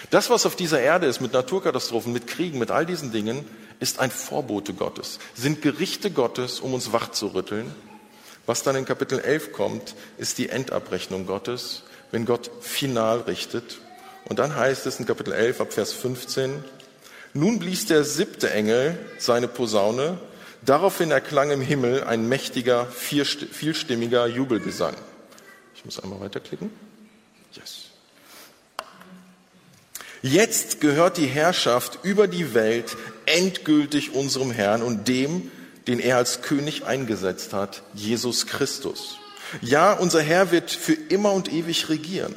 [0.10, 3.46] Das, was auf dieser Erde ist, mit Naturkatastrophen, mit Kriegen, mit all diesen Dingen,
[3.80, 7.74] ist ein Vorbote Gottes, sind Gerichte Gottes, um uns wachzurütteln.
[8.46, 13.80] Was dann in Kapitel 11 kommt, ist die Endabrechnung Gottes, wenn Gott final richtet
[14.28, 16.64] und dann heißt es in Kapitel 11 ab Vers 15,
[17.34, 20.18] nun blies der siebte Engel seine Posaune,
[20.66, 24.96] daraufhin erklang im Himmel ein mächtiger, vielstimmiger Jubelgesang.
[25.76, 26.70] Ich muss einmal weiterklicken.
[27.54, 27.86] Yes.
[30.22, 35.52] Jetzt gehört die Herrschaft über die Welt endgültig unserem Herrn und dem,
[35.88, 39.18] den er als König eingesetzt hat, Jesus Christus.
[39.62, 42.36] Ja, unser Herr wird für immer und ewig regieren.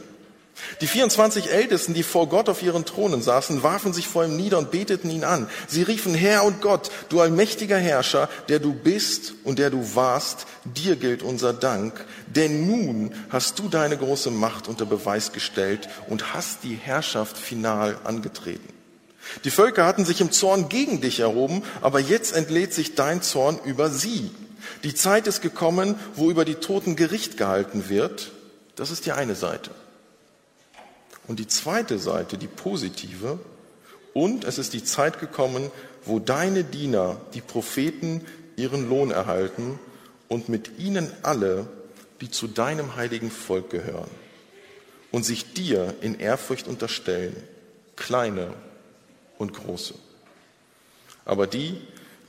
[0.80, 4.58] Die 24 Ältesten, die vor Gott auf ihren Thronen saßen, warfen sich vor ihm nieder
[4.58, 5.48] und beteten ihn an.
[5.66, 10.46] Sie riefen, Herr und Gott, du allmächtiger Herrscher, der du bist und der du warst,
[10.64, 16.34] dir gilt unser Dank, denn nun hast du deine große Macht unter Beweis gestellt und
[16.34, 18.68] hast die Herrschaft final angetreten.
[19.44, 23.58] Die Völker hatten sich im Zorn gegen dich erhoben, aber jetzt entlädt sich dein Zorn
[23.64, 24.30] über sie.
[24.82, 28.32] Die Zeit ist gekommen, wo über die Toten Gericht gehalten wird.
[28.76, 29.70] Das ist die eine Seite.
[31.30, 33.38] Und die zweite Seite, die positive,
[34.14, 35.70] und es ist die Zeit gekommen,
[36.04, 39.78] wo deine Diener, die Propheten, ihren Lohn erhalten
[40.26, 41.68] und mit ihnen alle,
[42.20, 44.10] die zu deinem heiligen Volk gehören
[45.12, 47.36] und sich dir in Ehrfurcht unterstellen,
[47.94, 48.52] kleine
[49.38, 49.94] und große.
[51.24, 51.80] Aber die,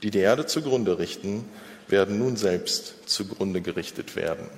[0.04, 1.44] die die Erde zugrunde richten,
[1.88, 4.48] werden nun selbst zugrunde gerichtet werden.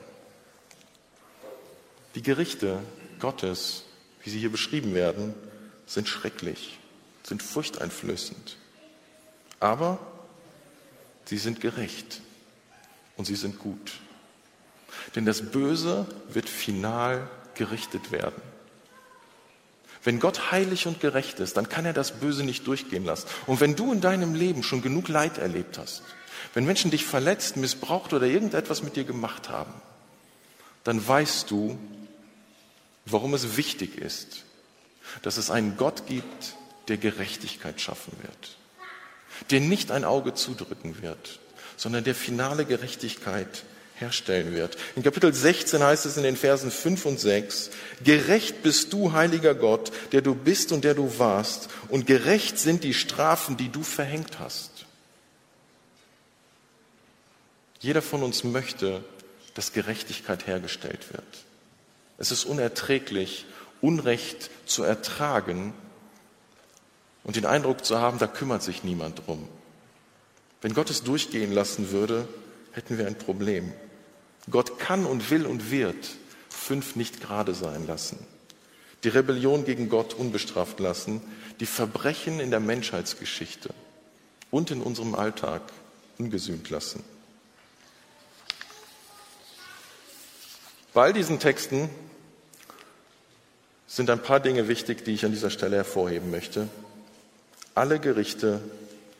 [2.14, 2.80] Die Gerichte
[3.20, 3.83] Gottes
[4.24, 5.34] wie sie hier beschrieben werden,
[5.86, 6.78] sind schrecklich,
[7.22, 8.56] sind furchteinflößend.
[9.60, 9.98] Aber
[11.26, 12.20] sie sind gerecht
[13.16, 13.92] und sie sind gut.
[15.14, 18.42] Denn das Böse wird final gerichtet werden.
[20.02, 23.26] Wenn Gott heilig und gerecht ist, dann kann er das Böse nicht durchgehen lassen.
[23.46, 26.02] Und wenn du in deinem Leben schon genug Leid erlebt hast,
[26.52, 29.72] wenn Menschen dich verletzt, missbraucht oder irgendetwas mit dir gemacht haben,
[30.84, 31.78] dann weißt du,
[33.06, 34.44] warum es wichtig ist,
[35.22, 36.54] dass es einen Gott gibt,
[36.88, 38.56] der Gerechtigkeit schaffen wird,
[39.50, 41.40] der nicht ein Auge zudrücken wird,
[41.76, 43.64] sondern der finale Gerechtigkeit
[43.96, 44.76] herstellen wird.
[44.96, 47.70] In Kapitel 16 heißt es in den Versen 5 und 6,
[48.02, 52.84] Gerecht bist du, heiliger Gott, der du bist und der du warst, und gerecht sind
[52.84, 54.86] die Strafen, die du verhängt hast.
[57.80, 59.04] Jeder von uns möchte,
[59.54, 61.43] dass Gerechtigkeit hergestellt wird.
[62.18, 63.46] Es ist unerträglich,
[63.80, 65.74] Unrecht zu ertragen
[67.22, 69.48] und den Eindruck zu haben, da kümmert sich niemand drum.
[70.62, 72.26] Wenn Gott es durchgehen lassen würde,
[72.72, 73.72] hätten wir ein Problem.
[74.50, 76.16] Gott kann und will und wird
[76.48, 78.18] fünf nicht gerade sein lassen,
[79.02, 81.20] die Rebellion gegen Gott unbestraft lassen,
[81.60, 83.70] die Verbrechen in der Menschheitsgeschichte
[84.50, 85.62] und in unserem Alltag
[86.18, 87.02] ungesühnt lassen.
[90.94, 91.90] Bei all diesen Texten
[93.88, 96.68] sind ein paar Dinge wichtig, die ich an dieser Stelle hervorheben möchte.
[97.74, 98.60] Alle Gerichte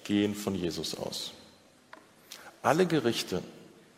[0.05, 1.33] gehen von Jesus aus.
[2.63, 3.43] Alle Gerichte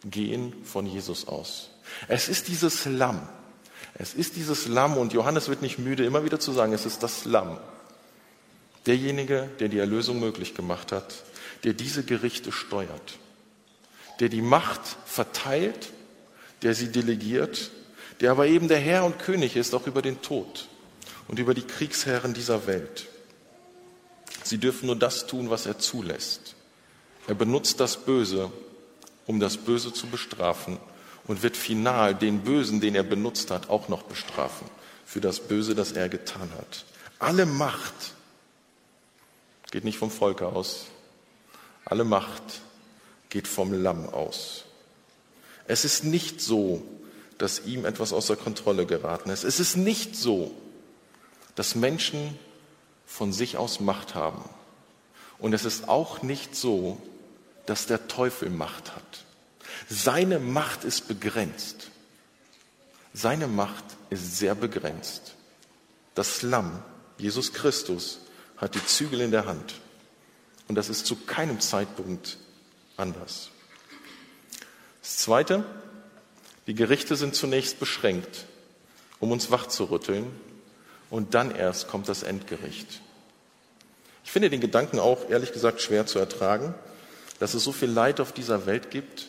[0.05, 1.69] gehen von Jesus aus.
[2.09, 3.29] Es ist dieses Lamm.
[3.95, 7.03] Es ist dieses Lamm und Johannes wird nicht müde, immer wieder zu sagen, es ist
[7.03, 7.59] das Lamm.
[8.87, 11.25] Derjenige, der die Erlösung möglich gemacht hat,
[11.65, 13.19] der diese Gerichte steuert,
[14.21, 15.91] der die Macht verteilt,
[16.63, 17.71] der sie delegiert,
[18.21, 20.69] der aber eben der Herr und König ist, auch über den Tod
[21.29, 23.07] und über die Kriegsherren dieser Welt.
[24.43, 26.55] Sie dürfen nur das tun, was er zulässt.
[27.27, 28.51] Er benutzt das Böse,
[29.27, 30.79] um das Böse zu bestrafen
[31.27, 34.69] und wird final den Bösen, den er benutzt hat, auch noch bestrafen
[35.07, 36.85] für das Böse, das er getan hat.
[37.19, 37.95] Alle Macht
[39.71, 40.87] geht nicht vom Volk aus.
[41.85, 42.61] Alle Macht
[43.31, 44.66] geht vom Lamm aus.
[45.69, 46.83] Es ist nicht so,
[47.39, 49.45] dass ihm etwas außer Kontrolle geraten ist.
[49.45, 50.53] Es ist nicht so,
[51.55, 52.39] dass Menschen
[53.07, 54.49] von sich aus Macht haben.
[55.39, 57.01] Und es ist auch nicht so,
[57.67, 59.25] dass der Teufel Macht hat.
[59.89, 61.91] Seine Macht ist begrenzt.
[63.13, 65.35] Seine Macht ist sehr begrenzt.
[66.15, 66.83] Das Lamm,
[67.19, 68.21] Jesus Christus,
[68.57, 69.75] hat die Zügel in der Hand.
[70.69, 72.39] Und das ist zu keinem Zeitpunkt
[72.97, 73.51] anders.
[75.07, 75.65] Das Zweite,
[76.67, 78.45] die Gerichte sind zunächst beschränkt,
[79.21, 80.27] um uns wachzurütteln,
[81.11, 83.01] und dann erst kommt das Endgericht.
[84.25, 86.75] Ich finde den Gedanken auch, ehrlich gesagt, schwer zu ertragen,
[87.39, 89.29] dass es so viel Leid auf dieser Welt gibt,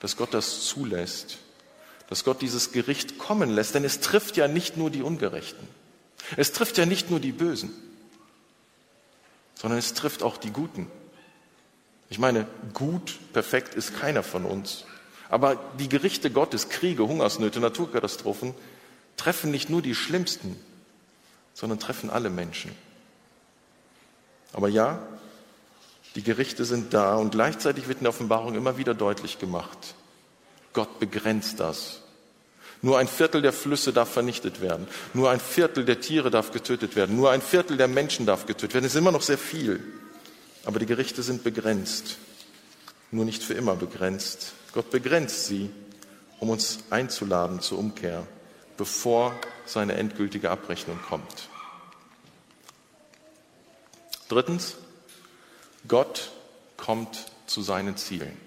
[0.00, 1.38] dass Gott das zulässt,
[2.10, 5.66] dass Gott dieses Gericht kommen lässt, denn es trifft ja nicht nur die Ungerechten,
[6.36, 7.72] es trifft ja nicht nur die Bösen,
[9.54, 10.90] sondern es trifft auch die Guten.
[12.10, 14.84] Ich meine, gut, perfekt ist keiner von uns.
[15.28, 18.54] Aber die Gerichte Gottes, Kriege, Hungersnöte, Naturkatastrophen,
[19.16, 20.56] treffen nicht nur die Schlimmsten,
[21.54, 22.72] sondern treffen alle Menschen.
[24.52, 25.00] Aber ja,
[26.14, 29.94] die Gerichte sind da und gleichzeitig wird in der Offenbarung immer wieder deutlich gemacht,
[30.72, 32.02] Gott begrenzt das.
[32.80, 34.86] Nur ein Viertel der Flüsse darf vernichtet werden.
[35.12, 37.16] Nur ein Viertel der Tiere darf getötet werden.
[37.16, 38.84] Nur ein Viertel der Menschen darf getötet werden.
[38.84, 39.82] Es ist immer noch sehr viel.
[40.64, 42.18] Aber die Gerichte sind begrenzt.
[43.10, 44.52] Nur nicht für immer begrenzt.
[44.78, 45.70] Gott begrenzt sie,
[46.38, 48.24] um uns einzuladen zur Umkehr,
[48.76, 49.34] bevor
[49.66, 51.48] seine endgültige Abrechnung kommt.
[54.28, 54.76] Drittens,
[55.88, 56.30] Gott
[56.76, 58.40] kommt zu seinen Zielen.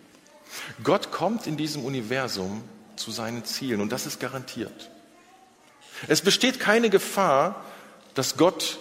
[0.85, 2.63] Gott kommt in diesem Universum
[2.95, 4.89] zu seinen Zielen und das ist garantiert.
[6.07, 7.61] Es besteht keine Gefahr,
[8.13, 8.79] dass Gott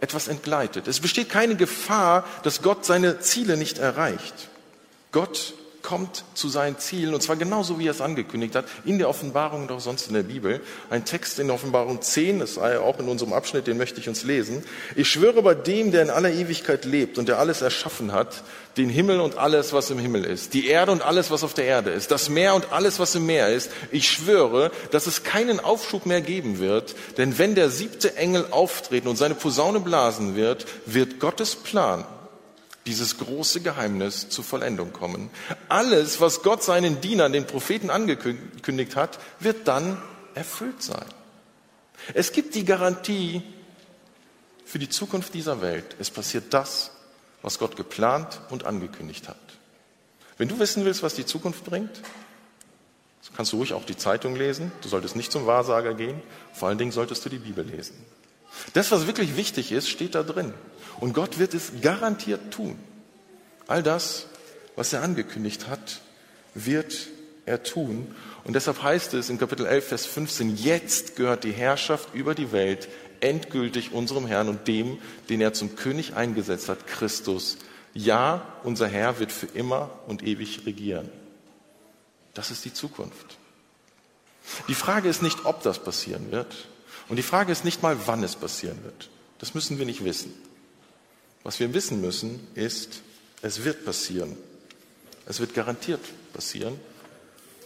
[0.00, 0.88] etwas entgleitet.
[0.88, 4.48] Es besteht keine Gefahr, dass Gott seine Ziele nicht erreicht.
[5.12, 9.08] Gott kommt zu seinen Zielen und zwar genauso, wie er es angekündigt hat, in der
[9.08, 10.60] Offenbarung und auch sonst in der Bibel.
[10.90, 14.24] Ein Text in Offenbarung 10, das sei auch in unserem Abschnitt, den möchte ich uns
[14.24, 14.64] lesen.
[14.96, 18.42] Ich schwöre bei dem, der in aller Ewigkeit lebt und der alles erschaffen hat,
[18.76, 21.64] den Himmel und alles, was im Himmel ist, die Erde und alles, was auf der
[21.64, 23.70] Erde ist, das Meer und alles, was im Meer ist.
[23.90, 29.08] Ich schwöre, dass es keinen Aufschub mehr geben wird, denn wenn der siebte Engel auftreten
[29.08, 32.04] und seine Posaune blasen wird, wird Gottes Plan
[32.90, 35.30] dieses große Geheimnis zur Vollendung kommen.
[35.68, 39.96] Alles, was Gott seinen Dienern, den Propheten angekündigt hat, wird dann
[40.34, 41.06] erfüllt sein.
[42.14, 43.42] Es gibt die Garantie
[44.64, 45.84] für die Zukunft dieser Welt.
[46.00, 46.90] Es passiert das,
[47.42, 49.36] was Gott geplant und angekündigt hat.
[50.36, 52.02] Wenn du wissen willst, was die Zukunft bringt,
[53.36, 54.72] kannst du ruhig auch die Zeitung lesen.
[54.82, 56.20] Du solltest nicht zum Wahrsager gehen.
[56.52, 57.94] Vor allen Dingen solltest du die Bibel lesen.
[58.72, 60.54] Das, was wirklich wichtig ist, steht da drin.
[61.00, 62.78] Und Gott wird es garantiert tun.
[63.66, 64.26] All das,
[64.76, 66.00] was er angekündigt hat,
[66.54, 67.08] wird
[67.46, 68.14] er tun.
[68.44, 72.52] Und deshalb heißt es in Kapitel 11, Vers 15, jetzt gehört die Herrschaft über die
[72.52, 72.88] Welt
[73.20, 77.58] endgültig unserem Herrn und dem, den er zum König eingesetzt hat, Christus.
[77.92, 81.08] Ja, unser Herr wird für immer und ewig regieren.
[82.34, 83.36] Das ist die Zukunft.
[84.68, 86.68] Die Frage ist nicht, ob das passieren wird.
[87.10, 89.10] Und die Frage ist nicht mal, wann es passieren wird.
[89.38, 90.32] Das müssen wir nicht wissen.
[91.42, 93.02] Was wir wissen müssen, ist,
[93.42, 94.36] es wird passieren.
[95.26, 96.00] Es wird garantiert
[96.32, 96.80] passieren.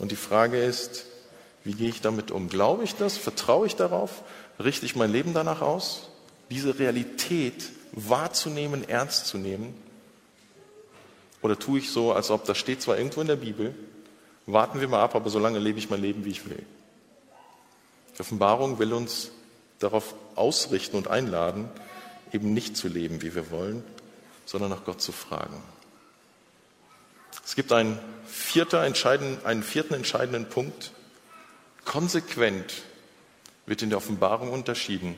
[0.01, 1.07] Und die Frage ist,
[1.63, 2.49] wie gehe ich damit um?
[2.49, 3.17] Glaube ich das?
[3.17, 4.25] Vertraue ich darauf?
[4.59, 6.09] Richte ich mein Leben danach aus?
[6.51, 9.75] Diese Realität wahrzunehmen, ernst zu nehmen?
[11.43, 13.75] Oder tue ich so, als ob das steht zwar irgendwo in der Bibel,
[14.47, 16.63] Warten wir mal ab, aber solange lebe ich mein Leben, wie ich will.
[18.17, 19.31] Die Offenbarung will uns
[19.79, 21.69] darauf ausrichten und einladen,
[22.33, 23.85] eben nicht zu leben, wie wir wollen,
[24.47, 25.63] sondern nach Gott zu fragen.
[27.45, 30.93] Es gibt einen, vierter einen vierten entscheidenden Punkt.
[31.85, 32.83] Konsequent
[33.67, 35.17] wird in der Offenbarung unterschieden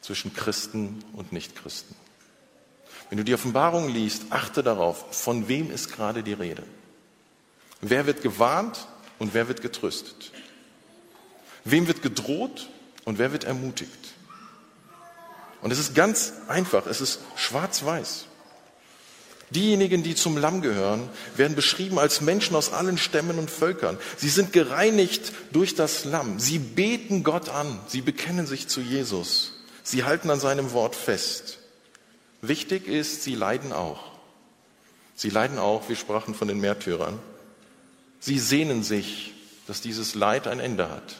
[0.00, 1.94] zwischen Christen und Nichtchristen.
[3.08, 6.62] Wenn du die Offenbarung liest, achte darauf, von wem ist gerade die Rede.
[7.80, 8.86] Wer wird gewarnt
[9.18, 10.32] und wer wird getröstet?
[11.64, 12.68] Wem wird gedroht
[13.04, 14.14] und wer wird ermutigt?
[15.62, 18.26] Und es ist ganz einfach, es ist schwarz-weiß.
[19.50, 23.98] Diejenigen, die zum Lamm gehören, werden beschrieben als Menschen aus allen Stämmen und Völkern.
[24.16, 26.38] Sie sind gereinigt durch das Lamm.
[26.38, 27.80] Sie beten Gott an.
[27.88, 29.54] Sie bekennen sich zu Jesus.
[29.82, 31.58] Sie halten an seinem Wort fest.
[32.42, 34.12] Wichtig ist, sie leiden auch.
[35.16, 37.18] Sie leiden auch, wir sprachen von den Märtyrern.
[38.20, 39.34] Sie sehnen sich,
[39.66, 41.16] dass dieses Leid ein Ende hat.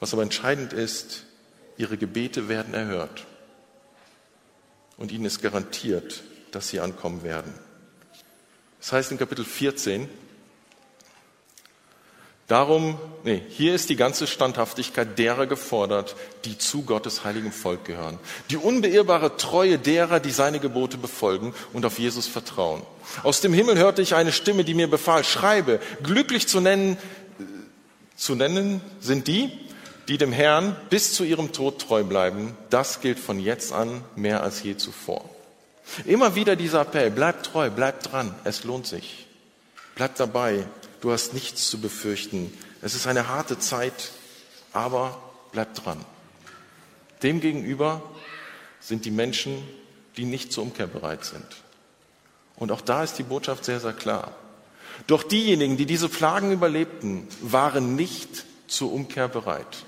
[0.00, 1.24] Was aber entscheidend ist,
[1.76, 3.24] ihre Gebete werden erhört.
[4.96, 7.52] Und ihnen ist garantiert, dass sie ankommen werden.
[8.80, 10.08] Das heißt in Kapitel 14,
[12.46, 18.20] Darum, nee, hier ist die ganze Standhaftigkeit derer gefordert, die zu Gottes heiligem Volk gehören.
[18.50, 22.82] Die unbeirrbare Treue derer, die seine Gebote befolgen und auf Jesus vertrauen.
[23.24, 26.98] Aus dem Himmel hörte ich eine Stimme, die mir befahl, schreibe, glücklich zu nennen,
[28.14, 29.50] zu nennen sind die,
[30.08, 32.56] die dem Herrn bis zu ihrem Tod treu bleiben.
[32.70, 35.28] Das gilt von jetzt an mehr als je zuvor.
[36.04, 39.26] Immer wieder dieser Appell, bleibt treu, bleibt dran, es lohnt sich.
[39.94, 40.66] Bleibt dabei,
[41.00, 42.52] du hast nichts zu befürchten.
[42.82, 44.12] Es ist eine harte Zeit,
[44.72, 45.20] aber
[45.52, 46.04] bleib dran.
[47.22, 48.02] Demgegenüber
[48.80, 49.66] sind die Menschen,
[50.16, 51.46] die nicht zur Umkehr bereit sind.
[52.56, 54.32] Und auch da ist die Botschaft sehr, sehr klar.
[55.06, 59.84] Doch diejenigen, die diese Plagen überlebten, waren nicht zur Umkehr bereit.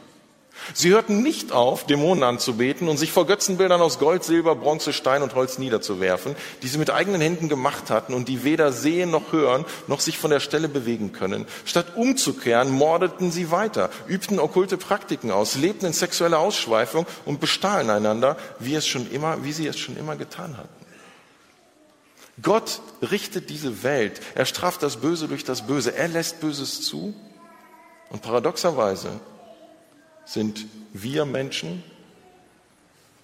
[0.74, 5.22] Sie hörten nicht auf, Dämonen anzubeten und sich vor Götzenbildern aus Gold, Silber, Bronze, Stein
[5.22, 9.32] und Holz niederzuwerfen, die sie mit eigenen Händen gemacht hatten und die weder sehen noch
[9.32, 11.46] hören, noch sich von der Stelle bewegen können.
[11.64, 17.90] Statt umzukehren, mordeten sie weiter, übten okkulte Praktiken aus, lebten in sexueller Ausschweifung und bestahlen
[17.90, 20.68] einander, wie, es schon immer, wie sie es schon immer getan hatten.
[22.42, 24.20] Gott richtet diese Welt.
[24.34, 25.94] Er straft das Böse durch das Böse.
[25.96, 27.14] Er lässt Böses zu.
[28.10, 29.08] Und paradoxerweise
[30.28, 31.82] sind wir Menschen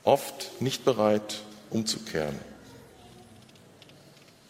[0.04, 2.38] oft nicht bereit, umzukehren.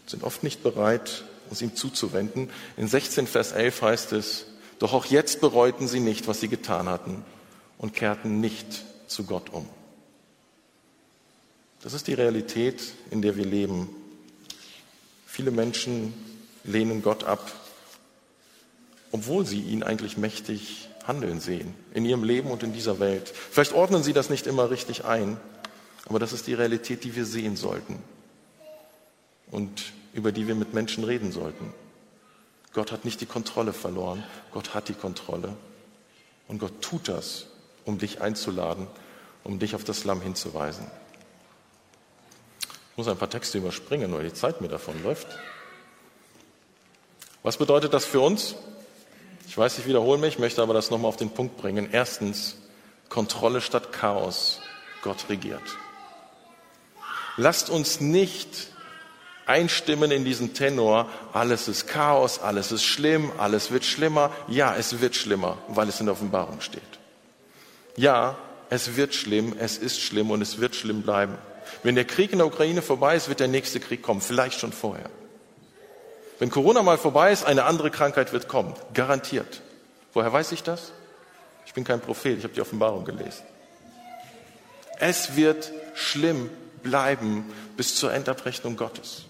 [0.07, 2.51] Sind oft nicht bereit, uns ihm zuzuwenden.
[2.77, 4.47] In 16 Vers 11 heißt es,
[4.79, 7.25] doch auch jetzt bereuten sie nicht, was sie getan hatten
[7.79, 9.69] und kehrten nicht zu Gott um.
[11.83, 13.89] Das ist die Realität, in der wir leben.
[15.27, 16.15] Viele Menschen
[16.63, 17.53] lehnen Gott ab,
[19.11, 23.29] obwohl sie ihn eigentlich mächtig Handeln sehen, in ihrem Leben und in dieser Welt.
[23.29, 25.39] Vielleicht ordnen sie das nicht immer richtig ein,
[26.07, 27.99] aber das ist die Realität, die wir sehen sollten
[29.51, 31.73] und über die wir mit Menschen reden sollten.
[32.73, 35.55] Gott hat nicht die Kontrolle verloren, Gott hat die Kontrolle.
[36.49, 37.47] Und Gott tut das,
[37.85, 38.87] um dich einzuladen,
[39.45, 40.87] um dich auf das Lamm hinzuweisen.
[42.91, 45.27] Ich muss ein paar Texte überspringen, weil die Zeit mir davon läuft.
[47.43, 48.57] Was bedeutet das für uns?
[49.47, 51.89] Ich weiß, ich wiederhole mich, möchte aber das nochmal auf den Punkt bringen.
[51.93, 52.57] Erstens,
[53.09, 54.61] Kontrolle statt Chaos.
[55.03, 55.63] Gott regiert.
[57.37, 58.69] Lasst uns nicht
[59.47, 64.31] einstimmen in diesen Tenor, alles ist Chaos, alles ist schlimm, alles wird schlimmer.
[64.49, 66.83] Ja, es wird schlimmer, weil es in der Offenbarung steht.
[67.97, 68.37] Ja,
[68.71, 71.37] es wird schlimm, es ist schlimm und es wird schlimm bleiben.
[71.83, 74.73] Wenn der Krieg in der Ukraine vorbei ist, wird der nächste Krieg kommen, vielleicht schon
[74.73, 75.11] vorher.
[76.45, 78.75] Wenn Corona mal vorbei ist, eine andere Krankheit wird kommen.
[78.93, 79.63] Garantiert.
[80.13, 80.93] Woher weiß ich das?
[81.65, 83.45] Ich bin kein Prophet, ich habe die Offenbarung gelesen.
[84.99, 86.51] Es wird schlimm
[86.83, 89.23] bleiben bis zur Endabrechnung Gottes.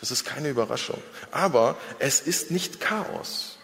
[0.00, 0.96] Das ist keine Überraschung.
[1.30, 3.58] Aber es ist nicht Chaos,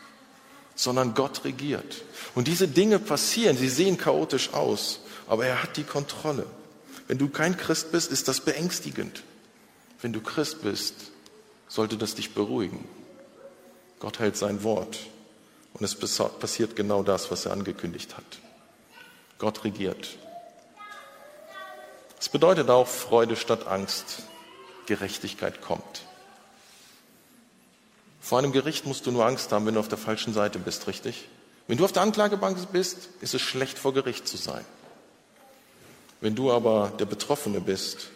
[0.75, 2.03] sondern Gott regiert.
[2.35, 6.45] Und diese Dinge passieren, sie sehen chaotisch aus, aber er hat die Kontrolle.
[7.09, 9.23] Wenn du kein Christ bist, ist das beängstigend.
[10.03, 10.93] Wenn du Christ bist,
[11.69, 12.87] sollte das dich beruhigen.
[13.99, 14.99] Gott hält sein Wort
[15.75, 18.25] und es passiert genau das, was er angekündigt hat.
[19.39, 20.17] Gott regiert.
[22.19, 24.23] Es bedeutet auch Freude statt Angst.
[24.87, 26.03] Gerechtigkeit kommt.
[28.21, 30.87] Vor einem Gericht musst du nur Angst haben, wenn du auf der falschen Seite bist,
[30.87, 31.29] richtig?
[31.69, 34.65] Wenn du auf der Anklagebank bist, ist es schlecht, vor Gericht zu sein.
[36.21, 38.09] Wenn du aber der Betroffene bist,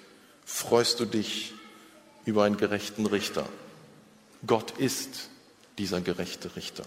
[0.45, 1.53] freust du dich
[2.25, 3.49] über einen gerechten Richter.
[4.47, 5.29] Gott ist
[5.79, 6.85] dieser gerechte Richter.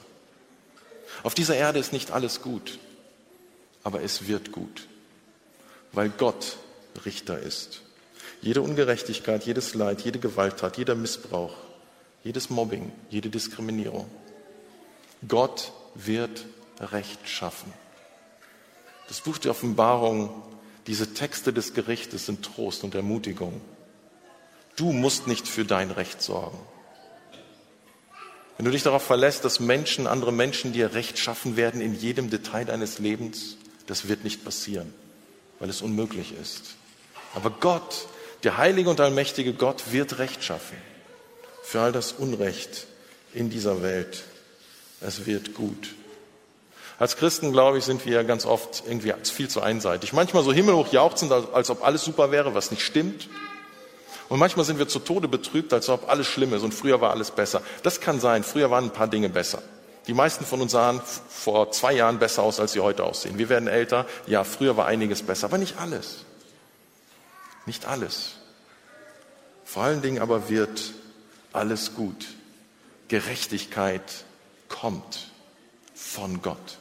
[1.22, 2.80] Auf dieser Erde ist nicht alles gut,
[3.84, 4.88] aber es wird gut,
[5.92, 6.58] weil Gott
[7.06, 7.82] Richter ist.
[8.42, 11.56] Jede Ungerechtigkeit, jedes Leid, jede Gewalttat, jeder Missbrauch,
[12.24, 14.10] jedes Mobbing, jede Diskriminierung.
[15.28, 16.46] Gott wird
[16.80, 17.72] Recht schaffen.
[19.08, 20.44] Das Buch der Offenbarung,
[20.88, 23.62] diese Texte des Gerichtes sind Trost und Ermutigung.
[24.76, 26.60] Du musst nicht für dein Recht sorgen.
[28.58, 32.30] Wenn du dich darauf verlässt, dass Menschen, andere Menschen dir Recht schaffen werden in jedem
[32.30, 33.58] Detail deines Lebens,
[33.88, 34.94] das wird nicht passieren,
[35.60, 36.76] weil es unmöglich ist.
[37.36, 38.08] Aber Gott,
[38.44, 40.78] der heilige und allmächtige Gott, wird Recht schaffen
[41.64, 42.86] für all das Unrecht
[43.34, 44.24] in dieser Welt.
[45.02, 45.96] Es wird gut.
[47.00, 50.14] Als Christen, glaube ich, sind wir ganz oft irgendwie viel zu einseitig.
[50.14, 53.28] Manchmal so himmelhoch jauchzend, als ob alles super wäre, was nicht stimmt.
[54.34, 57.12] Und manchmal sind wir zu Tode betrübt, als ob alles schlimm ist und früher war
[57.12, 57.62] alles besser.
[57.84, 59.62] Das kann sein, früher waren ein paar Dinge besser.
[60.08, 63.38] Die meisten von uns sahen vor zwei Jahren besser aus, als sie heute aussehen.
[63.38, 66.26] Wir werden älter, ja, früher war einiges besser, aber nicht alles.
[67.68, 68.38] Nicht alles.
[69.66, 70.82] Vor allen Dingen aber wird
[71.52, 72.26] alles gut.
[73.10, 74.26] Gerechtigkeit
[74.68, 75.30] kommt
[75.94, 76.80] von Gott.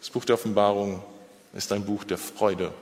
[0.00, 1.02] Das Buch der Offenbarung
[1.52, 2.72] ist ein Buch der Freude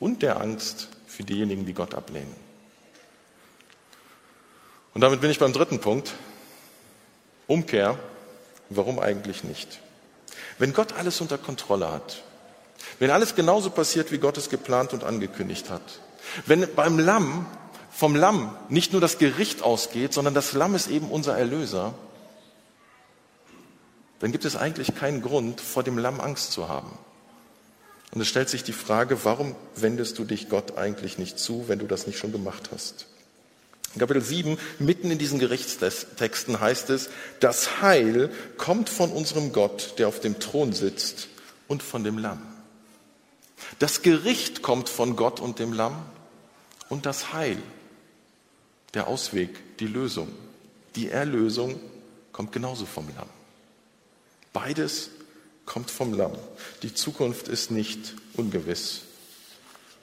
[0.00, 0.88] und der Angst
[1.20, 2.34] für diejenigen, die Gott ablehnen.
[4.94, 6.14] Und damit bin ich beim dritten Punkt.
[7.46, 7.98] Umkehr.
[8.70, 9.80] Warum eigentlich nicht?
[10.58, 12.22] Wenn Gott alles unter Kontrolle hat,
[13.00, 15.82] wenn alles genauso passiert, wie Gott es geplant und angekündigt hat,
[16.46, 17.44] wenn beim Lamm,
[17.90, 21.92] vom Lamm nicht nur das Gericht ausgeht, sondern das Lamm ist eben unser Erlöser,
[24.20, 26.96] dann gibt es eigentlich keinen Grund, vor dem Lamm Angst zu haben.
[28.12, 31.78] Und es stellt sich die Frage, warum wendest du dich Gott eigentlich nicht zu, wenn
[31.78, 33.06] du das nicht schon gemacht hast?
[33.94, 39.94] In Kapitel 7, mitten in diesen Gerichtstexten heißt es, das Heil kommt von unserem Gott,
[39.98, 41.28] der auf dem Thron sitzt
[41.66, 42.40] und von dem Lamm.
[43.78, 45.96] Das Gericht kommt von Gott und dem Lamm
[46.88, 47.58] und das Heil,
[48.94, 50.28] der Ausweg, die Lösung,
[50.96, 51.80] die Erlösung
[52.32, 53.28] kommt genauso vom Lamm.
[54.52, 55.10] Beides
[55.70, 56.36] kommt vom Lamm.
[56.82, 59.02] Die Zukunft ist nicht ungewiss.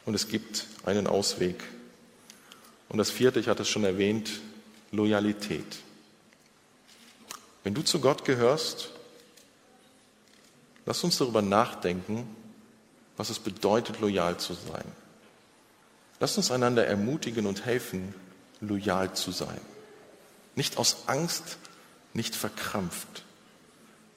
[0.05, 1.61] Und es gibt einen Ausweg.
[2.87, 4.39] Und das vierte, ich hatte es schon erwähnt,
[4.93, 5.65] Loyalität.
[7.65, 8.91] Wenn du zu Gott gehörst,
[10.85, 12.33] lass uns darüber nachdenken,
[13.17, 14.85] was es bedeutet, loyal zu sein.
[16.21, 18.15] Lass uns einander ermutigen und helfen,
[18.61, 19.59] loyal zu sein.
[20.55, 21.57] Nicht aus Angst,
[22.13, 23.25] nicht verkrampft,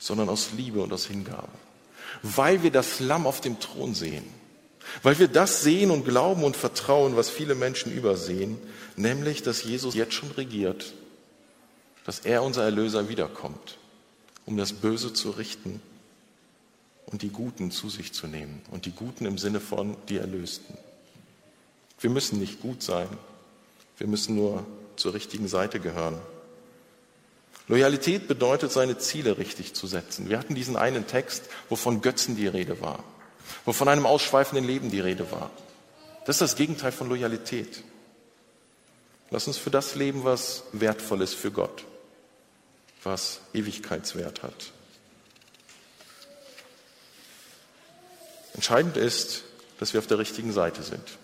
[0.01, 1.53] sondern aus Liebe und aus Hingabe.
[2.23, 4.25] Weil wir das Lamm auf dem Thron sehen.
[5.05, 8.59] Weil wir das sehen und glauben und vertrauen, was viele Menschen übersehen,
[8.97, 10.95] nämlich, dass Jesus jetzt schon regiert,
[12.05, 13.79] dass er unser Erlöser wiederkommt,
[14.47, 15.81] um das Böse zu richten
[17.07, 18.63] und die Guten zu sich zu nehmen.
[18.71, 20.77] Und die Guten im Sinne von die Erlösten.
[22.01, 23.09] Wir müssen nicht gut sein,
[23.99, 26.19] wir müssen nur zur richtigen Seite gehören.
[27.69, 30.29] Loyalität bedeutet, seine Ziele richtig zu setzen.
[30.29, 33.05] Wir hatten diesen einen Text, wo von Götzen die Rede war,
[33.65, 35.51] wo von einem ausschweifenden Leben die Rede war.
[36.25, 37.83] Das ist das Gegenteil von Loyalität.
[39.31, 41.85] Lass uns für das leben, was wertvoll ist für Gott,
[43.05, 44.73] was Ewigkeitswert hat.
[48.55, 49.45] Entscheidend ist,
[49.79, 51.19] dass wir auf der richtigen Seite sind.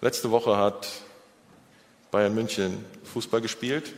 [0.00, 0.86] Letzte Woche hat
[2.10, 3.94] Bayern München Fußball gespielt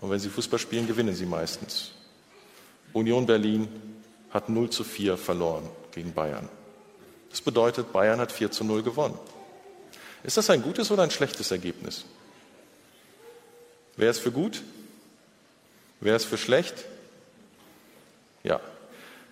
[0.00, 1.92] und wenn sie Fußball spielen, gewinnen sie meistens.
[2.92, 3.68] Union Berlin
[4.30, 6.48] hat 0 zu 4 verloren gegen Bayern.
[7.30, 9.18] Das bedeutet, Bayern hat 4 zu 0 gewonnen.
[10.22, 12.04] Ist das ein gutes oder ein schlechtes Ergebnis?
[13.96, 14.62] Wer ist für gut?
[16.00, 16.84] Wer ist für schlecht?
[18.42, 18.60] Ja.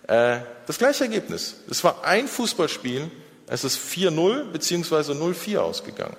[0.07, 1.55] Äh, das gleiche Ergebnis.
[1.69, 3.09] Es war ein Fußballspiel,
[3.47, 5.13] es ist 4-0 bzw.
[5.13, 6.17] 0-4 ausgegangen.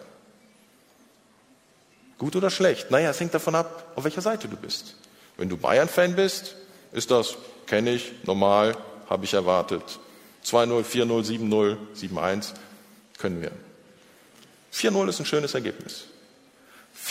[2.19, 2.91] Gut oder schlecht?
[2.91, 4.95] Naja, es hängt davon ab, auf welcher Seite du bist.
[5.37, 6.55] Wenn du Bayern-Fan bist,
[6.93, 7.37] ist das,
[7.67, 8.77] kenne ich, normal,
[9.11, 9.83] habe ich erwartet.
[10.45, 12.53] 2-0, 4-0, 7-0, 7-1,
[13.19, 13.51] können wir.
[14.73, 16.05] 4-0 ist ein schönes Ergebnis.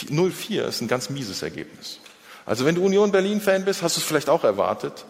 [0.00, 1.98] 0-4 ist ein ganz mieses Ergebnis.
[2.46, 5.04] Also wenn du Union Berlin-Fan bist, hast du es vielleicht auch erwartet,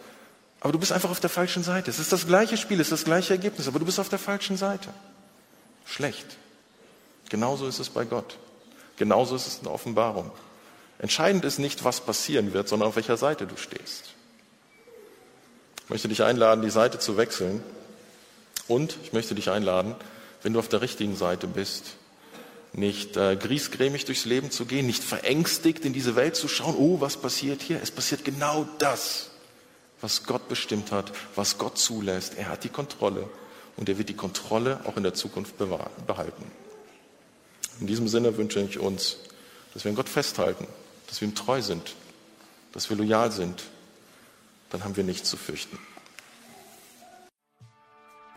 [0.61, 1.91] aber du bist einfach auf der falschen Seite.
[1.91, 4.19] Es ist das gleiche Spiel, es ist das gleiche Ergebnis, aber du bist auf der
[4.19, 4.89] falschen Seite.
[5.85, 6.25] Schlecht.
[7.29, 8.39] Genauso ist es bei Gott.
[8.97, 10.31] Genauso ist es in der Offenbarung.
[10.99, 14.15] Entscheidend ist nicht, was passieren wird, sondern auf welcher Seite du stehst.
[15.85, 17.63] Ich möchte dich einladen, die Seite zu wechseln.
[18.69, 19.95] Und ich möchte dich einladen,
[20.43, 21.97] wenn du auf der richtigen Seite bist,
[22.73, 27.01] nicht äh, griesgrämig durchs Leben zu gehen, nicht verängstigt in diese Welt zu schauen, oh,
[27.01, 27.81] was passiert hier?
[27.83, 29.31] Es passiert genau das,
[30.01, 32.35] was Gott bestimmt hat, was Gott zulässt.
[32.37, 33.29] Er hat die Kontrolle
[33.77, 36.51] und er wird die Kontrolle auch in der Zukunft behalten.
[37.81, 39.17] In diesem Sinne wünsche ich uns,
[39.73, 40.67] dass wir an Gott festhalten,
[41.09, 41.95] dass wir ihm treu sind,
[42.73, 43.65] dass wir loyal sind.
[44.71, 45.79] Dann haben wir nichts zu fürchten.